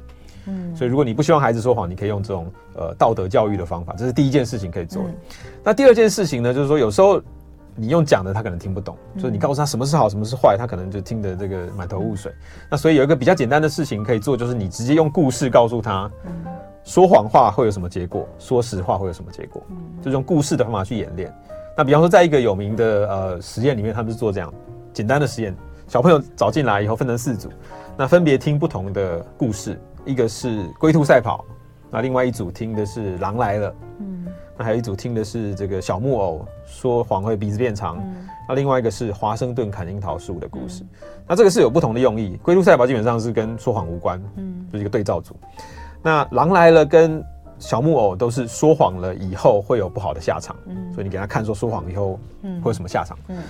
[0.47, 5.11] 嗯，所以如果你不希望孩子说谎，你可以用这种呃道德教育的方法，这是第一件事情可以做的。
[5.11, 5.17] 嗯、
[5.63, 7.21] 那第二件事情呢，就是说有时候
[7.81, 12.33] 你用讲的，他可能听不懂，嗯、就是你告诉他什么是好，什么是坏，他可能就听得这个满头雾水。
[12.33, 16.33] 嗯、那所以有一个比较简单的事情可以做，就是你直接用故事告诉他，嗯、
[16.83, 21.33] 说谎话会有什么结果，说实话会有什么结果，嗯、就用故事的方法去演练。
[21.77, 24.53] 那比方说，在一个有名的呃实验里面，他们是做这样
[24.93, 25.55] 简单的实验，
[25.87, 27.49] 小朋友找进来以后分成四组，
[27.97, 29.81] 那分别听不同的故事。
[30.05, 31.45] 一个是龟兔赛跑，
[31.91, 40.89] 那另外一组听的是狼来了，嗯，那还有一组听的是这个小木偶说谎会鼻子变长，嗯、那另外一个是华盛顿砍樱桃树的故事，嗯、
[41.27, 42.37] 那这个是有不同的用意。
[42.43, 45.35] 龟兔赛跑基本上是跟说谎无关，嗯，就是一个对照组。
[46.03, 47.25] 那狼来了跟
[47.59, 52.19] 小木偶都是说谎了以后会有不好的下场，嗯，所以你给他看说说谎以后
[52.63, 53.43] 会有什么下场，嗯，嗯。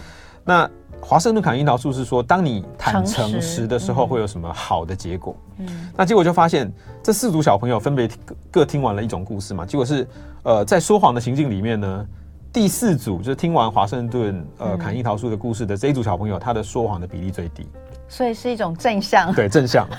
[0.45, 0.71] 那。
[1.01, 5.35] 华盛顿砍樱桃树是说，当你坦诚实的时候，会有什么好的结果？
[5.59, 6.71] 嗯，那结果就发现，
[7.03, 8.09] 这四组小朋友分别
[8.51, 9.65] 各听完了一种故事嘛。
[9.65, 10.07] 结果是，
[10.43, 12.07] 呃，在说谎的情境里面呢，
[12.53, 17.67] 第四组就是听完华盛顿呃砍樱桃树的故事的这一组小朋友，他的说谎的比例最低。
[18.09, 19.33] 所以是一种正向。
[19.33, 19.87] 对，正向。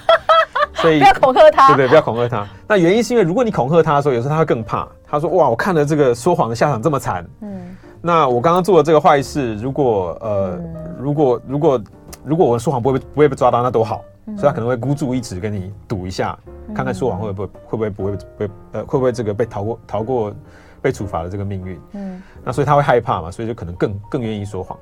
[0.75, 1.67] 所以不要恐吓他。
[1.69, 2.47] 对对，不要恐吓他。
[2.67, 4.87] 那原因是因为，如果你恐吓他的时候，有时候他会更怕。
[5.05, 7.75] 他说：“哇，我看了这个说谎的下场这么惨。”嗯。
[8.01, 11.81] 那我刚刚做的这个坏事，如果呃，嗯、如果如果
[12.23, 14.03] 如果我说谎不会不会被抓到，那多好。
[14.25, 20.33] 嗯、所以他可能会孤注一掷跟你赌一下，嗯、看看说谎会不会会不会不会被呃会不会这个被逃过逃过
[20.81, 21.81] 被处罚的这个命运。
[21.93, 24.77] 嗯，那所以他会害怕嘛，所以就可能更更愿意说谎。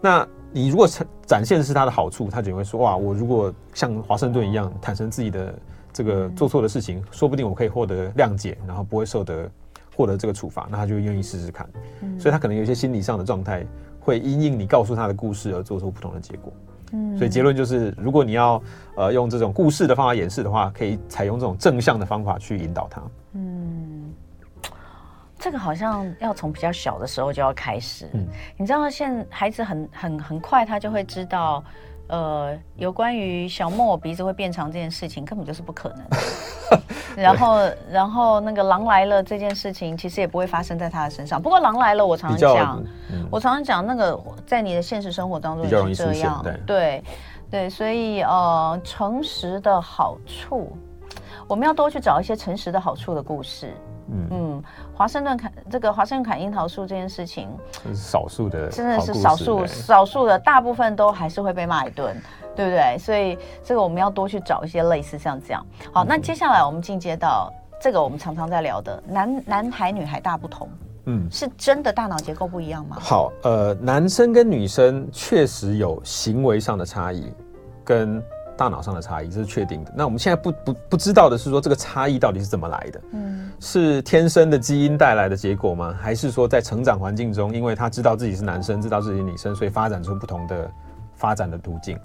[0.00, 5.54] 那你如果展展现的是他的好处，他就会说哇，我如果像华盛顿一样坦诚自己的
[5.92, 9.50] 这个做错的事情，嗯、说不定我可以获得谅解，然后不会受得。
[9.96, 11.66] 获得这个处罚，那他就愿意试试看，
[12.02, 13.64] 嗯、所以他可能有一些心理上的状态，
[13.98, 16.52] 会因应你告诉他的故事而做出不同的结果。
[16.92, 18.62] 嗯，所以结论就是，如果你要
[18.94, 23.02] 呃用这种故事的方法演示的话，可以采用这种正向的方法去引导他。
[23.32, 24.12] 嗯，
[25.38, 28.06] 这个好像要从比较小的时候就要开始。
[28.12, 28.26] 嗯，
[28.58, 31.64] 你知道，现在孩子很很很快，他就会知道。
[32.08, 35.98] 呃，有关于小木偶鼻子会变长这件事情，根本就是不可能。
[37.16, 37.58] 然后，
[37.90, 41.40] 然后那个狼来了这件事情，其实也不会发生在他的身上。
[41.40, 46.40] 不过狼来了，我常常讲，嗯、我常常讲那个在你的现实生活当中也是这样。
[46.42, 47.04] 对对
[47.50, 50.76] 对，所以呃，诚实的好处，
[51.48, 53.72] 我们要多去找一些诚实的好处的故事。
[54.10, 54.62] 嗯嗯，
[54.94, 57.48] 华盛顿砍这个华盛顿砍樱桃树这件事情，
[57.94, 62.16] 少数的，真的是少数少数的，大部分都还是会被骂一顿，
[62.54, 62.96] 对不对？
[62.98, 65.64] 所以这个我们要多去找一些类似像这样。
[65.92, 70.68] 好，嗯、那接下来我们进阶到这个我们常常在聊的男男孩女孩大不同，
[71.06, 72.96] 嗯，是真的大脑结构不一样吗？
[73.00, 77.32] 好，呃，男生跟女生确实有行为上的差异，
[77.84, 78.22] 跟。
[78.56, 79.92] 大脑上的差异这是确定的。
[79.94, 83.00] 那我们现在不不不知道的是说，这个差异到底是怎么来的？
[83.12, 85.94] 嗯，是天生的基因带来的结果吗？
[86.00, 90.70] 还是说在成长环境中，因为他知道自己是男生，知道自己是女生，所以发展出不同的
[91.14, 91.98] 发展的途径？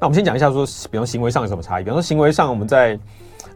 [0.00, 1.84] 那我们先讲一下说，比方行为上有什么差异？
[1.84, 2.98] 比方说行为上，我们在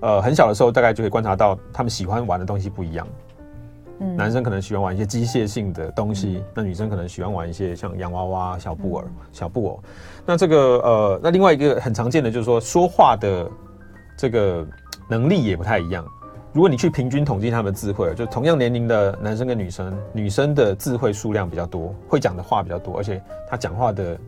[0.01, 3.07] 呃很小的时候，大概就可以观察到他们喜欢玩的东西不一样。
[4.01, 9.83] 嗯，男生可能喜欢玩一些机械性的东西，嗯、那女生可能喜欢玩一些像洋娃娃、小布偶、嗯、小布偶。
[10.27, 13.49] 那这个呃，那另外一个很常见的就是说，说话的
[14.17, 14.67] 这个
[15.09, 16.05] 能力也不太一样。
[16.53, 24.19] 如果你去平均统计他们的智慧，就同样年龄的男生跟女生，女生的智慧数量比较多，会讲的话比较多，而且他讲话的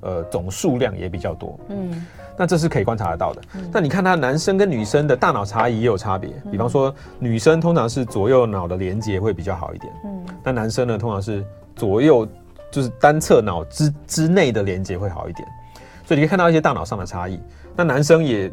[0.00, 1.58] 呃总数量也比较多。
[1.68, 2.06] 嗯。
[2.40, 3.42] 那这是可以观察得到的。
[3.70, 6.30] 那、嗯、你看，他男生跟女生的大脑差异也有差别。
[6.50, 9.92] 比方说，女生通常是左右脑的连接会比较好一点。
[10.06, 10.24] 嗯。
[10.42, 11.44] 那男生呢，通常是
[11.76, 12.26] 左右
[12.70, 15.46] 就是单侧脑之之内的连接会好一点。
[16.06, 17.38] 所以你可以看到一些大脑上的差异。
[17.76, 18.50] 那男生也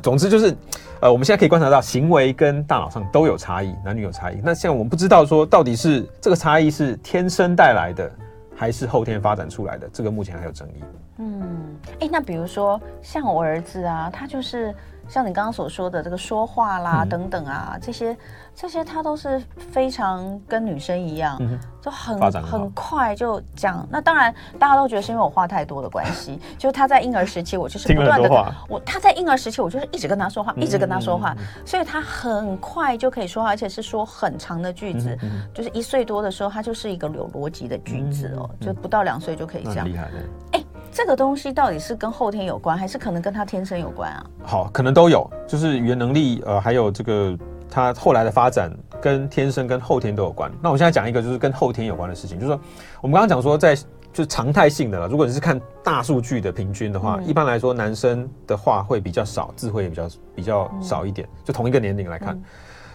[0.00, 0.54] 总之就是，
[1.00, 4.40] 呃，我们现在可以观察到行为跟大脑上都有差异，男女有差异。
[4.40, 8.08] 那像我们不知道说，到底是这个差异是天生带来的，
[8.54, 9.90] 还是后天发展出来的？
[9.92, 10.84] 这个目前还有争议。
[11.18, 14.74] 嗯，哎、欸，那比如说像我儿子啊，他就是
[15.08, 18.16] 像你刚刚所说的这个说话啦、嗯、等等啊，这些
[18.54, 23.86] 这些他都是非常跟女生一样，嗯、就很很快就讲。
[23.90, 35.18] 那当然大家都觉得是因为我话太多的关系， 就他在婴儿时期我就是不断的我他在婴儿时期我就是一直跟他说话，一直跟他说话，所以他很快就可以说话，而且是说很长的句子，
[35.52, 39.84] 就是一岁多的时候他就是一个有逻辑的句子哦，就不到两岁就可以这样。
[39.84, 40.18] 厉害的，
[40.52, 40.64] 哎。
[40.92, 44.26] 这个东西到底是跟后天有关，还是可能跟他天生有关啊？
[44.42, 47.38] 好，可能都有，就是语言能力，呃，还有这个
[47.70, 48.70] 他后来的发展，
[49.00, 50.50] 跟天生跟后天都有关。
[50.60, 52.60] 那我现在讲一个就是跟后天有关的事情，就是说
[53.00, 62.34] 我们刚刚讲说在就是常态性的了，如果你是看大数据的平均的话，嗯、一般来说男生的话会比较少，智慧也比较比较少一点，嗯、就同一个年龄来看。
[62.34, 62.42] 嗯、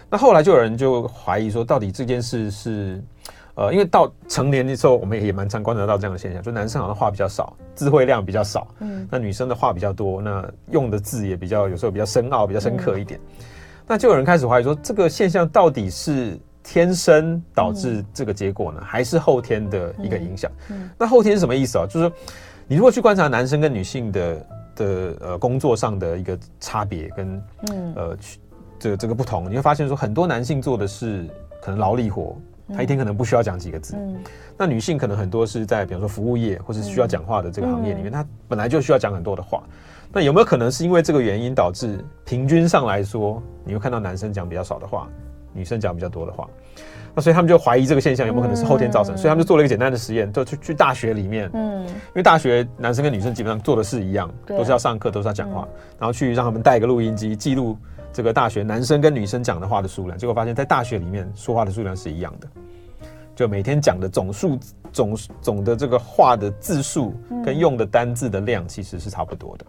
[0.10, 3.02] 那后来就有人就怀疑说，到底这件事是？
[3.56, 13.20] 呃，因为到成年的时候，我们也蛮常观察到这样的现象，就男生好像话比较少，智慧量比较少，嗯，那女生的话比较多，那用的字也比较有时候比较深奥、比较深刻一点。
[13.20, 13.46] 嗯、
[13.86, 20.52] 那就有人开始怀疑说，这个现象到底是天生导致这个结果呢，嗯、还是后天的一个影响？
[20.70, 21.86] 嗯，嗯那后天是什么意思啊？
[21.86, 22.16] 就是说，
[22.68, 28.18] 你如果去观察男生跟女性的的呃工作上的一个差别跟嗯呃
[28.80, 31.28] 这个这个不同，你会发现说，很多男性做的是
[31.62, 32.36] 可能劳力活。
[32.74, 34.16] 他一天可能不需要讲几个字，嗯、
[34.58, 39.64] 那女性可能很多是在比方说服务业或是需要讲话的这个行业里面，她、嗯、本来就需要讲很多的话。
[40.12, 45.10] 那有没有可能是因为这个原因导致平均上来说，你会看到男生讲比较少的话，
[45.52, 46.48] 女生讲比较多的话？
[47.16, 49.16] 那所以他们就怀疑这个现象有没有可能是后天造成？
[49.16, 57.76] 嗯、所以他们就做了一个简单的实验，就去去大学里面，嗯，因为大学男生跟女生基本上做的事一样，都是要上课，都是要讲话，嗯、然后去让他们带一个录音机记录。
[58.14, 62.48] 这个大学男生跟女生讲的话的数量，结果发现，在大学里面说话的数量是一样的，
[63.36, 64.60] 就每天讲的总数
[64.92, 69.66] 总总的这个话的字数跟用的单字的量其实是差不多的，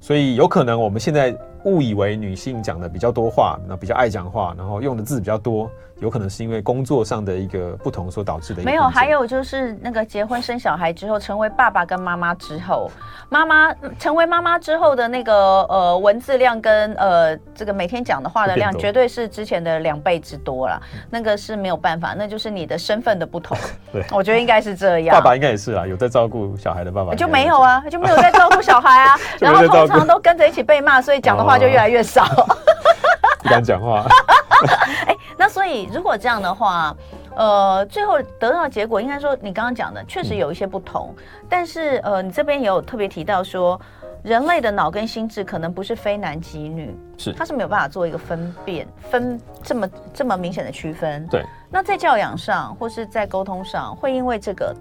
[0.00, 5.70] 所以有可能我们现在误以为女性讲的比较多话，那比较爱讲话，然后用的字比较多。
[6.00, 8.62] 有可能是因为工作上的一个不同所导致的。
[8.62, 12.88] 没有，还有就是那个结婚生小孩之后，成为爸爸跟妈妈之后，
[13.28, 20.80] 妈妈成为妈妈之后的那个呃文字量跟呃这个每天讲的话的量， 绝对是之前的两倍之多了。
[21.10, 23.58] 那个是没有办法，那就是你的身份的不同。
[23.92, 25.16] 对，我觉得应该是这样。
[25.16, 32.26] 爸爸应该也是啊，有在照顾小孩的爸爸就没有啊，就没有在照顾小孩啊， 然后通常都跟着一起被骂，所以讲的话就越来越少。
[33.42, 34.04] 不敢讲话。
[35.06, 36.94] 哎，那所以如果这样的话，
[37.36, 43.80] 呃，最后得到的结果，应该说你刚刚讲的确实有一些不同，嗯、但是呃，你这边也有特别提到说，
[44.24, 51.24] 人类的脑跟心智可能不是非男即女，是它是没有办法做一个分辨，分这么这么明显的区分。
[51.28, 51.44] 对。
[51.70, 54.74] 那在教养上或是在沟通上，会因为这个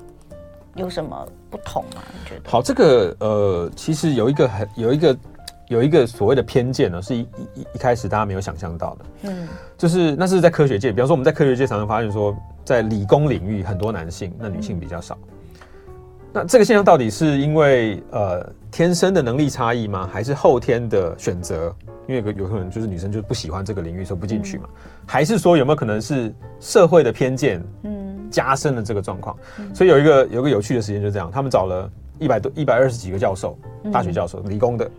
[0.73, 2.01] 有什么不同吗？
[2.12, 2.49] 你觉得？
[2.49, 5.15] 好，这个呃，其实有一个很有一个。
[5.67, 7.19] 有一个所谓的偏见呢，是一
[7.56, 15.18] 一一开始大家没有想象到的，嗯，就是那是在科学界，比方说我们在科学界常常发现说，在理工领域很多男性，那女性比较少。
[16.34, 20.09] 那这个现象到底是因为呃天生的能力差异吗？
[20.11, 21.74] 还是后天的选择？
[22.07, 24.70] 因为有有可能就是女生就不喜欢这个领域，所以不进去嘛？
[24.74, 29.36] 嗯、还是说有没有可能是社会的偏见，嗯，加深了这个状况？
[29.59, 33.57] 嗯、所以有一个有一个有趣的实验就是这样，他们找了一百多一百二十几个教授，
[33.91, 34.89] 大学教授，嗯、理工的，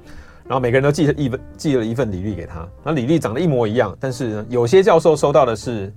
[0.48, 5.92] 然后每个人都寄了一份寄了一份履历给他，那履历长得一模一样，但是呢，有些教授收到的是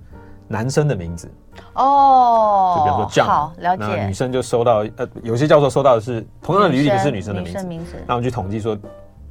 [0.46, 1.28] 男生的名字，
[1.74, 8.78] 哦，就比方说 John，好了解，那女生就收到呃，有些教授收到的是同样的履历，可是女生的名字，名字，那我们去统计说。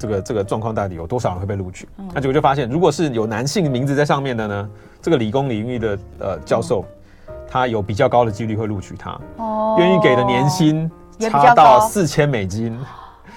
[0.01, 1.87] 这个这个状况到底有多少人会被录取？
[1.99, 4.69] 嗯、那结果就发现，如果是有男性名字在上面的呢，
[4.99, 6.83] 这个理工领域的呃教授，
[7.27, 12.75] 嗯、他有比较高的几率会录取他，哦，愿意给的年薪差到四千美金，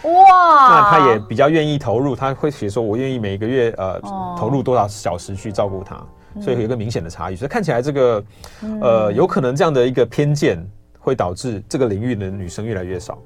[0.05, 5.97] 哇，那他也比较愿意投入，他会写说，我愿意每个月呃、哦、投入多少小时去照顾他，
[6.41, 7.37] 所以有一个明显的差异。
[7.37, 8.25] 所以看起来这个
[8.81, 10.59] 呃有可能这样的一个偏见
[10.99, 13.19] 会导致这个领域的女生越来越少。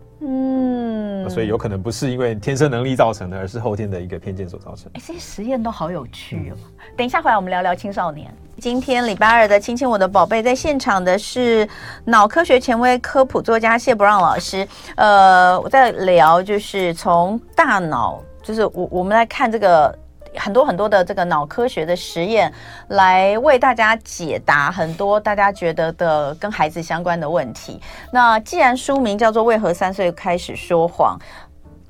[1.28, 4.90] 所以有可能不是因为天生能力造成的，而是后天的一个偏见所造成。
[4.94, 6.56] 哎，这些实验都好有趣哦。
[6.56, 8.32] 嗯、等一下回来我们聊聊青少年。
[8.58, 11.68] 今天礼拜二的亲亲我的宝贝，在现场的是
[12.04, 14.66] 脑科学权威科普作家谢伯让老师。
[14.96, 19.96] 呃，我在聊就是从大脑，就是我我们来看这个。
[20.36, 22.52] 很多很多的这个脑科学的实验，
[22.88, 27.80] 来为大家解答很多大家觉得的跟孩子相关的问题。
[28.12, 31.18] 那既然书名叫做《为何三岁开始说谎》。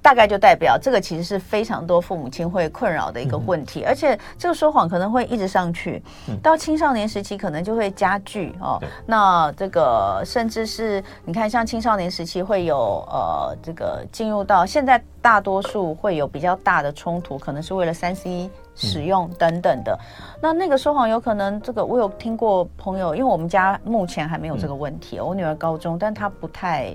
[0.01, 8.80] 大概就代表这个其实是非常多父母亲会困扰的一个问题，嗯、而且这个说谎可能会一直上去，嗯、到青少年时期可能就会加剧哦。
[9.05, 19.93] 那这个甚至是你看，像青少年时期会有呃这个进入到现在，大多数会有比较大的冲突，可能是为了三 C 使用等等的。
[19.93, 26.95] 嗯、那那个说谎有可能这个我有听过朋友，因为我们家目前还没有这个问题，嗯、我女儿高中，但她不太。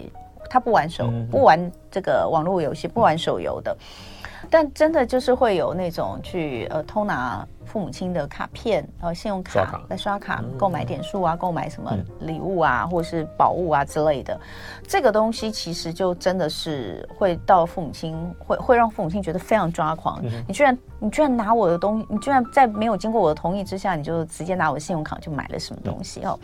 [0.50, 3.76] 她不玩手，不玩这个网络游戏，不玩手游的，
[4.50, 7.48] 但真的就是会有那种去呃偷拿。
[7.66, 14.40] 父母亲的卡片，然后信用卡来刷卡购买点数啊，购买什么礼物啊，或者是宝物啊之类的，
[14.88, 20.24] 这个东西其实就真的是会到父母亲会会让父母亲觉得非常抓狂。
[20.48, 26.40] 你居然你居然拿我的东西，你居然在没有经过我的同意之下，你就直接拿我的信用卡就买了什么东西哦。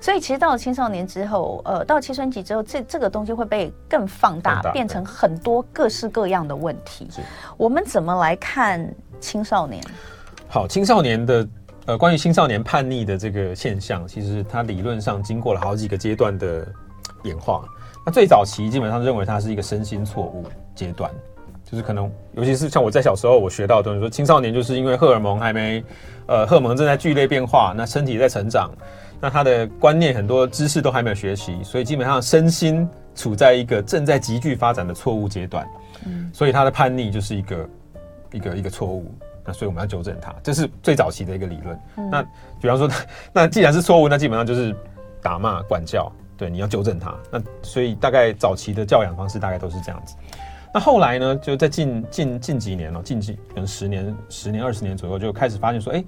[0.00, 7.08] 所以其实到了青少年之后，呃，到青春期之后，这这个东西会被更放大，变成很多各式各样的问题。
[7.56, 9.82] 我们怎么来看青少年？
[10.52, 11.48] 好，青少年的
[11.86, 16.70] 呃，关于青少年叛逆的这个现象，其实它理论上经过了好几个阶段的
[17.22, 17.64] 演化。
[18.04, 20.44] 那最早期基本上认为它是一个身心错误
[20.74, 21.10] 阶段，
[21.64, 25.82] 就是可能尤其是像我在小时候我学到的东西，说青少年就是因为荷尔蒙还没
[26.26, 28.70] 呃，荷尔蒙正在剧烈变化，那身体在成长，
[29.22, 35.66] 那他的观念很多知识都还没有学习，所以基本上身心处在一个正在急剧发展的错误阶段。
[36.04, 37.68] 嗯，所以他的叛逆就是一个
[38.32, 39.10] 一个一个错误。
[39.44, 41.78] 那所以我们要纠正他，这是最早期的一个理论。
[41.96, 42.22] 嗯、那
[42.60, 42.88] 比方说，
[43.32, 44.74] 那既然是错误，那基本上就是
[45.20, 47.14] 打骂管教，对，你要纠正他。
[47.30, 50.14] 那所以大概早期的教养方式大概都是这样子。
[50.74, 56.02] 那后来呢，就在近近近几年哦，近几可能十年、十年、二十年左右，就开始发现说，哎，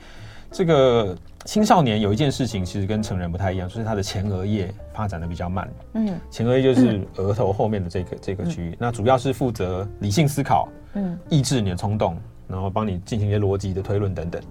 [0.50, 1.14] 这个
[1.44, 5.68] 青少年有一件事情其实跟成人不太一样，就是他的前额叶发展的比较慢。
[5.92, 12.16] 嗯，前额叶就是额头后面的这个、嗯、这个区域，那主要是负责理性思考，嗯，抑制你的冲动。
[12.46, 14.42] 然后帮你进行一些逻辑的推论等等，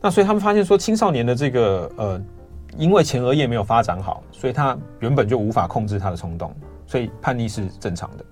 [0.00, 2.20] 那所以他们发现说，青少年的这个呃，
[2.76, 6.54] 因为前额叶没有发展好，所以他原本就无法控制他的冲动，
[6.86, 8.24] 所以叛逆是正常的。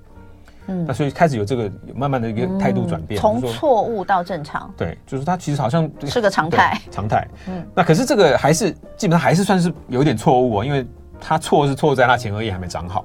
[0.69, 4.73] 嗯，那所以开始有这个慢慢的一个态度转变，从错误到正常。
[4.77, 7.27] 对，就是他其实好像 是个常态， 常态。
[7.49, 10.87] 嗯，那可是这个还是基本上还是算是有点错误哦，因为
[11.21, 13.05] 他错是错在他前额叶还没长好，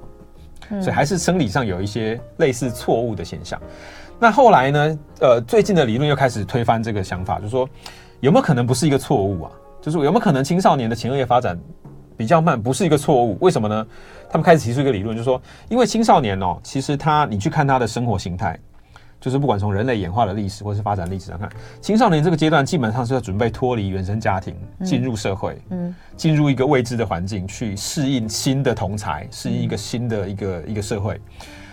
[0.68, 3.60] 所以还是生理上有一些类似错误的现象。
[4.20, 4.98] 那后来呢？
[5.20, 7.68] 呃，最近的理论又开始推翻这个想法，就是说
[8.20, 9.50] 有没有可能不是一个错误啊？
[9.80, 11.58] 就是有没有可能青少年的前额叶发展
[12.16, 13.38] 比较慢，不是一个错误？
[13.40, 13.86] 为什么呢？
[14.28, 18.58] 他们开始提出一个理论，就是说，因为青少年哦，其实他你去看他的生活形态，
[19.20, 21.48] 就是不管从人类演化的历史或是发展历史上看，
[21.80, 24.54] 青少年这个阶段基本上是要准备脱离原生家庭，
[24.84, 31.20] 进入社会，嗯，进入一个未知的环境，去适应新的同才，适应一个新的一个一个社会。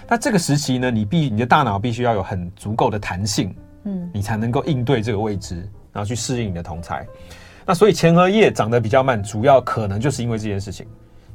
[0.07, 5.55] 那这个时期呢，你必你的大脑必须要有很足够的弹性，嗯，你才能够应对这个未知，
[5.91, 7.05] 然后去适应你的同才。
[7.65, 10.85] 那所以前额叶长得比较慢，主要可能就是因为这件事情，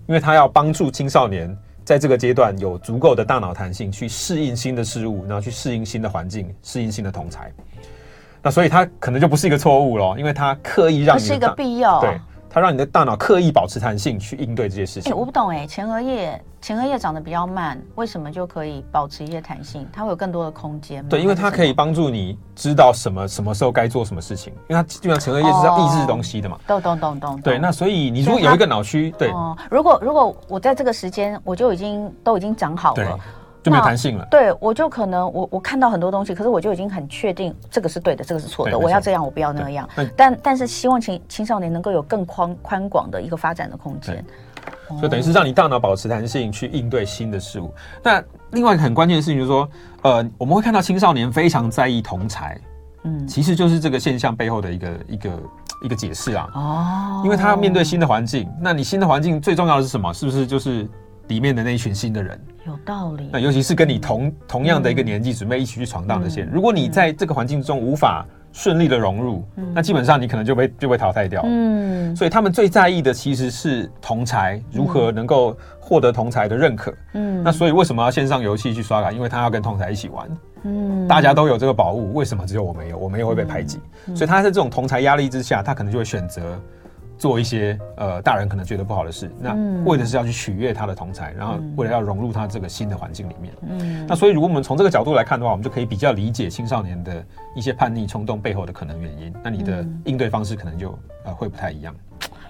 [0.07, 7.53] 因为它要帮助青少年在这个阶段有足够的大脑弹性去适应新的事物，然后去适应新的环境，适应新的同才。
[8.43, 12.21] 那所以它可能就不是一个错误咯，因为它刻意让你是一个必要，对，
[12.53, 15.12] 它让你的大脑刻意保持弹性去应对这些事情。
[15.12, 19.86] 哎，我不懂哎，前额叶前额叶长得比较慢，为什么就可以保持一些弹性？
[19.92, 21.09] 它会有更多的空间吗？
[21.09, 26.59] 对，因为它可以帮助你知道什么什么时候该做什么事情，因为它基本上前额叶是要抑制东西的嘛。
[26.66, 27.40] 懂懂懂懂。
[27.40, 33.18] 对，那所以你如果有一个脑区，对，哦，如果如果我在这个时间我就已经都已经长好了。
[33.62, 34.26] 就没有弹性了。
[34.30, 38.78] 对，我就可能我我看到很多东西，可是我就已经很确定这个是对的，这个是错的。
[38.78, 39.88] 我要这样，我不要那样。
[40.16, 44.24] 但但是希望青青少年能够有更宽宽广的一个发展的空间。
[44.98, 47.72] 所以等于是让你大脑保持弹性去应对新的事物。
[48.02, 49.68] 那另外一个很关键的事情就是说，
[50.02, 52.58] 呃，我们会看到青少年非常在意同才，
[53.04, 55.30] 嗯，其实就是这个现象背后的一个一个
[55.84, 56.48] 一个解释啊。
[56.54, 60.12] 哦，因为他要面对新的环境，那你新的环境最重要的是什么？
[60.12, 60.88] 是不是就是？
[61.31, 71.41] 里面的那一群新的人有道理，那尤其是跟你同同样的一个年纪，准备一起去闯荡的些人，如果你在这个环境中无法顺利的融入，那基本上你可能就被就被淘汰掉。
[71.47, 76.93] 嗯，所以他们最在意的其实是同才如何能够获得同才的认可。
[77.14, 79.12] 嗯，那所以为什么要线上游戏去刷卡？
[79.12, 80.28] 因为他要跟同才一起玩。
[80.64, 82.99] 嗯，大家都有这个宝物，为什么只有我没有？
[82.99, 83.78] 我没有会被排挤。
[84.16, 86.61] 所以他在这种同才压力之下，他可能就会选择。
[87.21, 89.55] 做一些呃大人可能觉得不好的事，那
[89.85, 93.53] 为的是要去取悦他的同才，然后为了要融入他这个新的环境里面。
[93.68, 97.23] 嗯，那所以如果我们从这个角度来看的话，我们就可以比较理解青少年的
[97.55, 99.31] 一些叛逆冲动背后的可能原因。
[99.45, 101.95] 那你的应对方式可能就呃会不太一样。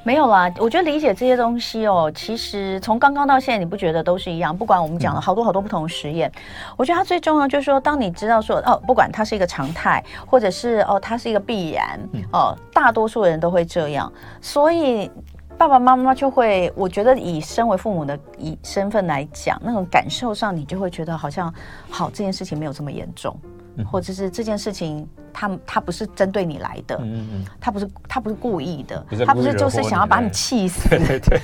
[0.03, 4.57] 没有啦，我觉得理解这些东西哦，其实从刚刚到现在，你不觉得都是一样？
[4.57, 6.41] 不管我们讲了好多好多不同的实验，嗯、
[6.79, 15.11] 我觉得它最重要就是说，当你知道说哦，不管它是一个常态，或者是哦，它是一个必然，嗯、哦，大多数人都会这样，所以
[15.59, 21.53] 爸爸妈妈就会，我觉得以身为父母的以身份来讲，那种感受上，你就会觉得好像
[21.91, 23.39] 好，这件事情没有这么严重。
[23.85, 30.89] 或者是这件事情他，他他不是针对你来的，嗯嗯，他不是他不是故意的，他不是就是想要把你 气死。
[30.89, 31.41] 对对对，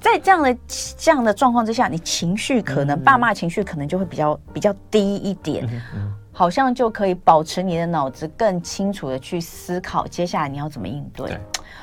[0.00, 0.56] 在这样的
[0.96, 11.28] 这样的状况之下，你情绪可能、嗯、爸妈情绪可能就会比较比较低一点，嗯嗯、好像就可以保持你的脑子更清楚的去思考接下来你要怎么应对。
[11.28, 11.38] 对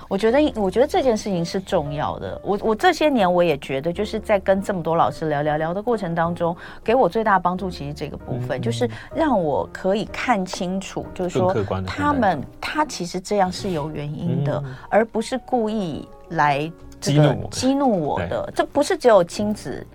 [0.08, 2.42] 我觉得，我觉得这件事情是重要的。
[2.44, 18.52] 我我这些年我也觉得，就是在跟这么多老师聊聊聊的过程当中，给我最大的帮助，其实这个部分、嗯、就是让我可以看清楚，就是说他们他其实这样是有原因的，嗯、而不是故意来这个激怒我的。
[18.56, 19.86] 这不是只有亲子，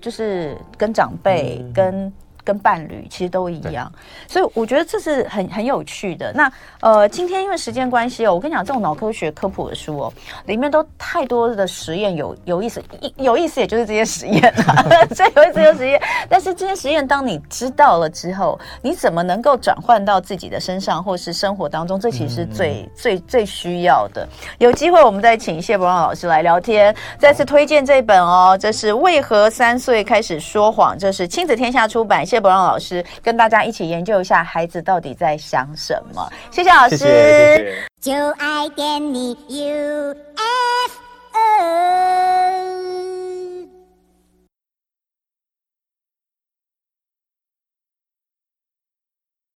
[0.00, 2.12] 就是跟长辈、嗯、跟。
[2.46, 3.90] 跟伴侣其实都一样，
[4.28, 6.32] 所以我觉得这是很很有趣的。
[6.32, 10.12] 那呃，今天因为时间关系哦，我跟你讲，这种脑科学科普的书哦，
[10.44, 12.80] 里面都太多的实验有有意思，
[13.16, 16.00] 有意思也就是这些实验啊， 最有意思这些实验。
[16.28, 21.98] 但是这些实验当你知道了之后，你怎么能够转换到自己的身上或是生活当中？
[21.98, 24.24] 这其实是最、嗯、最最需要的。
[24.58, 26.94] 有机会我们再请谢博让老师来聊天。
[27.18, 32.24] 再次推荐这本哦，这是为何三岁开始说谎，这是亲子天下出版。
[32.24, 36.30] 谢谢博让老师跟大家一起研究一下孩子到底在想什么。
[36.50, 37.82] 谢谢老师。
[37.98, 40.14] 就爱点你 you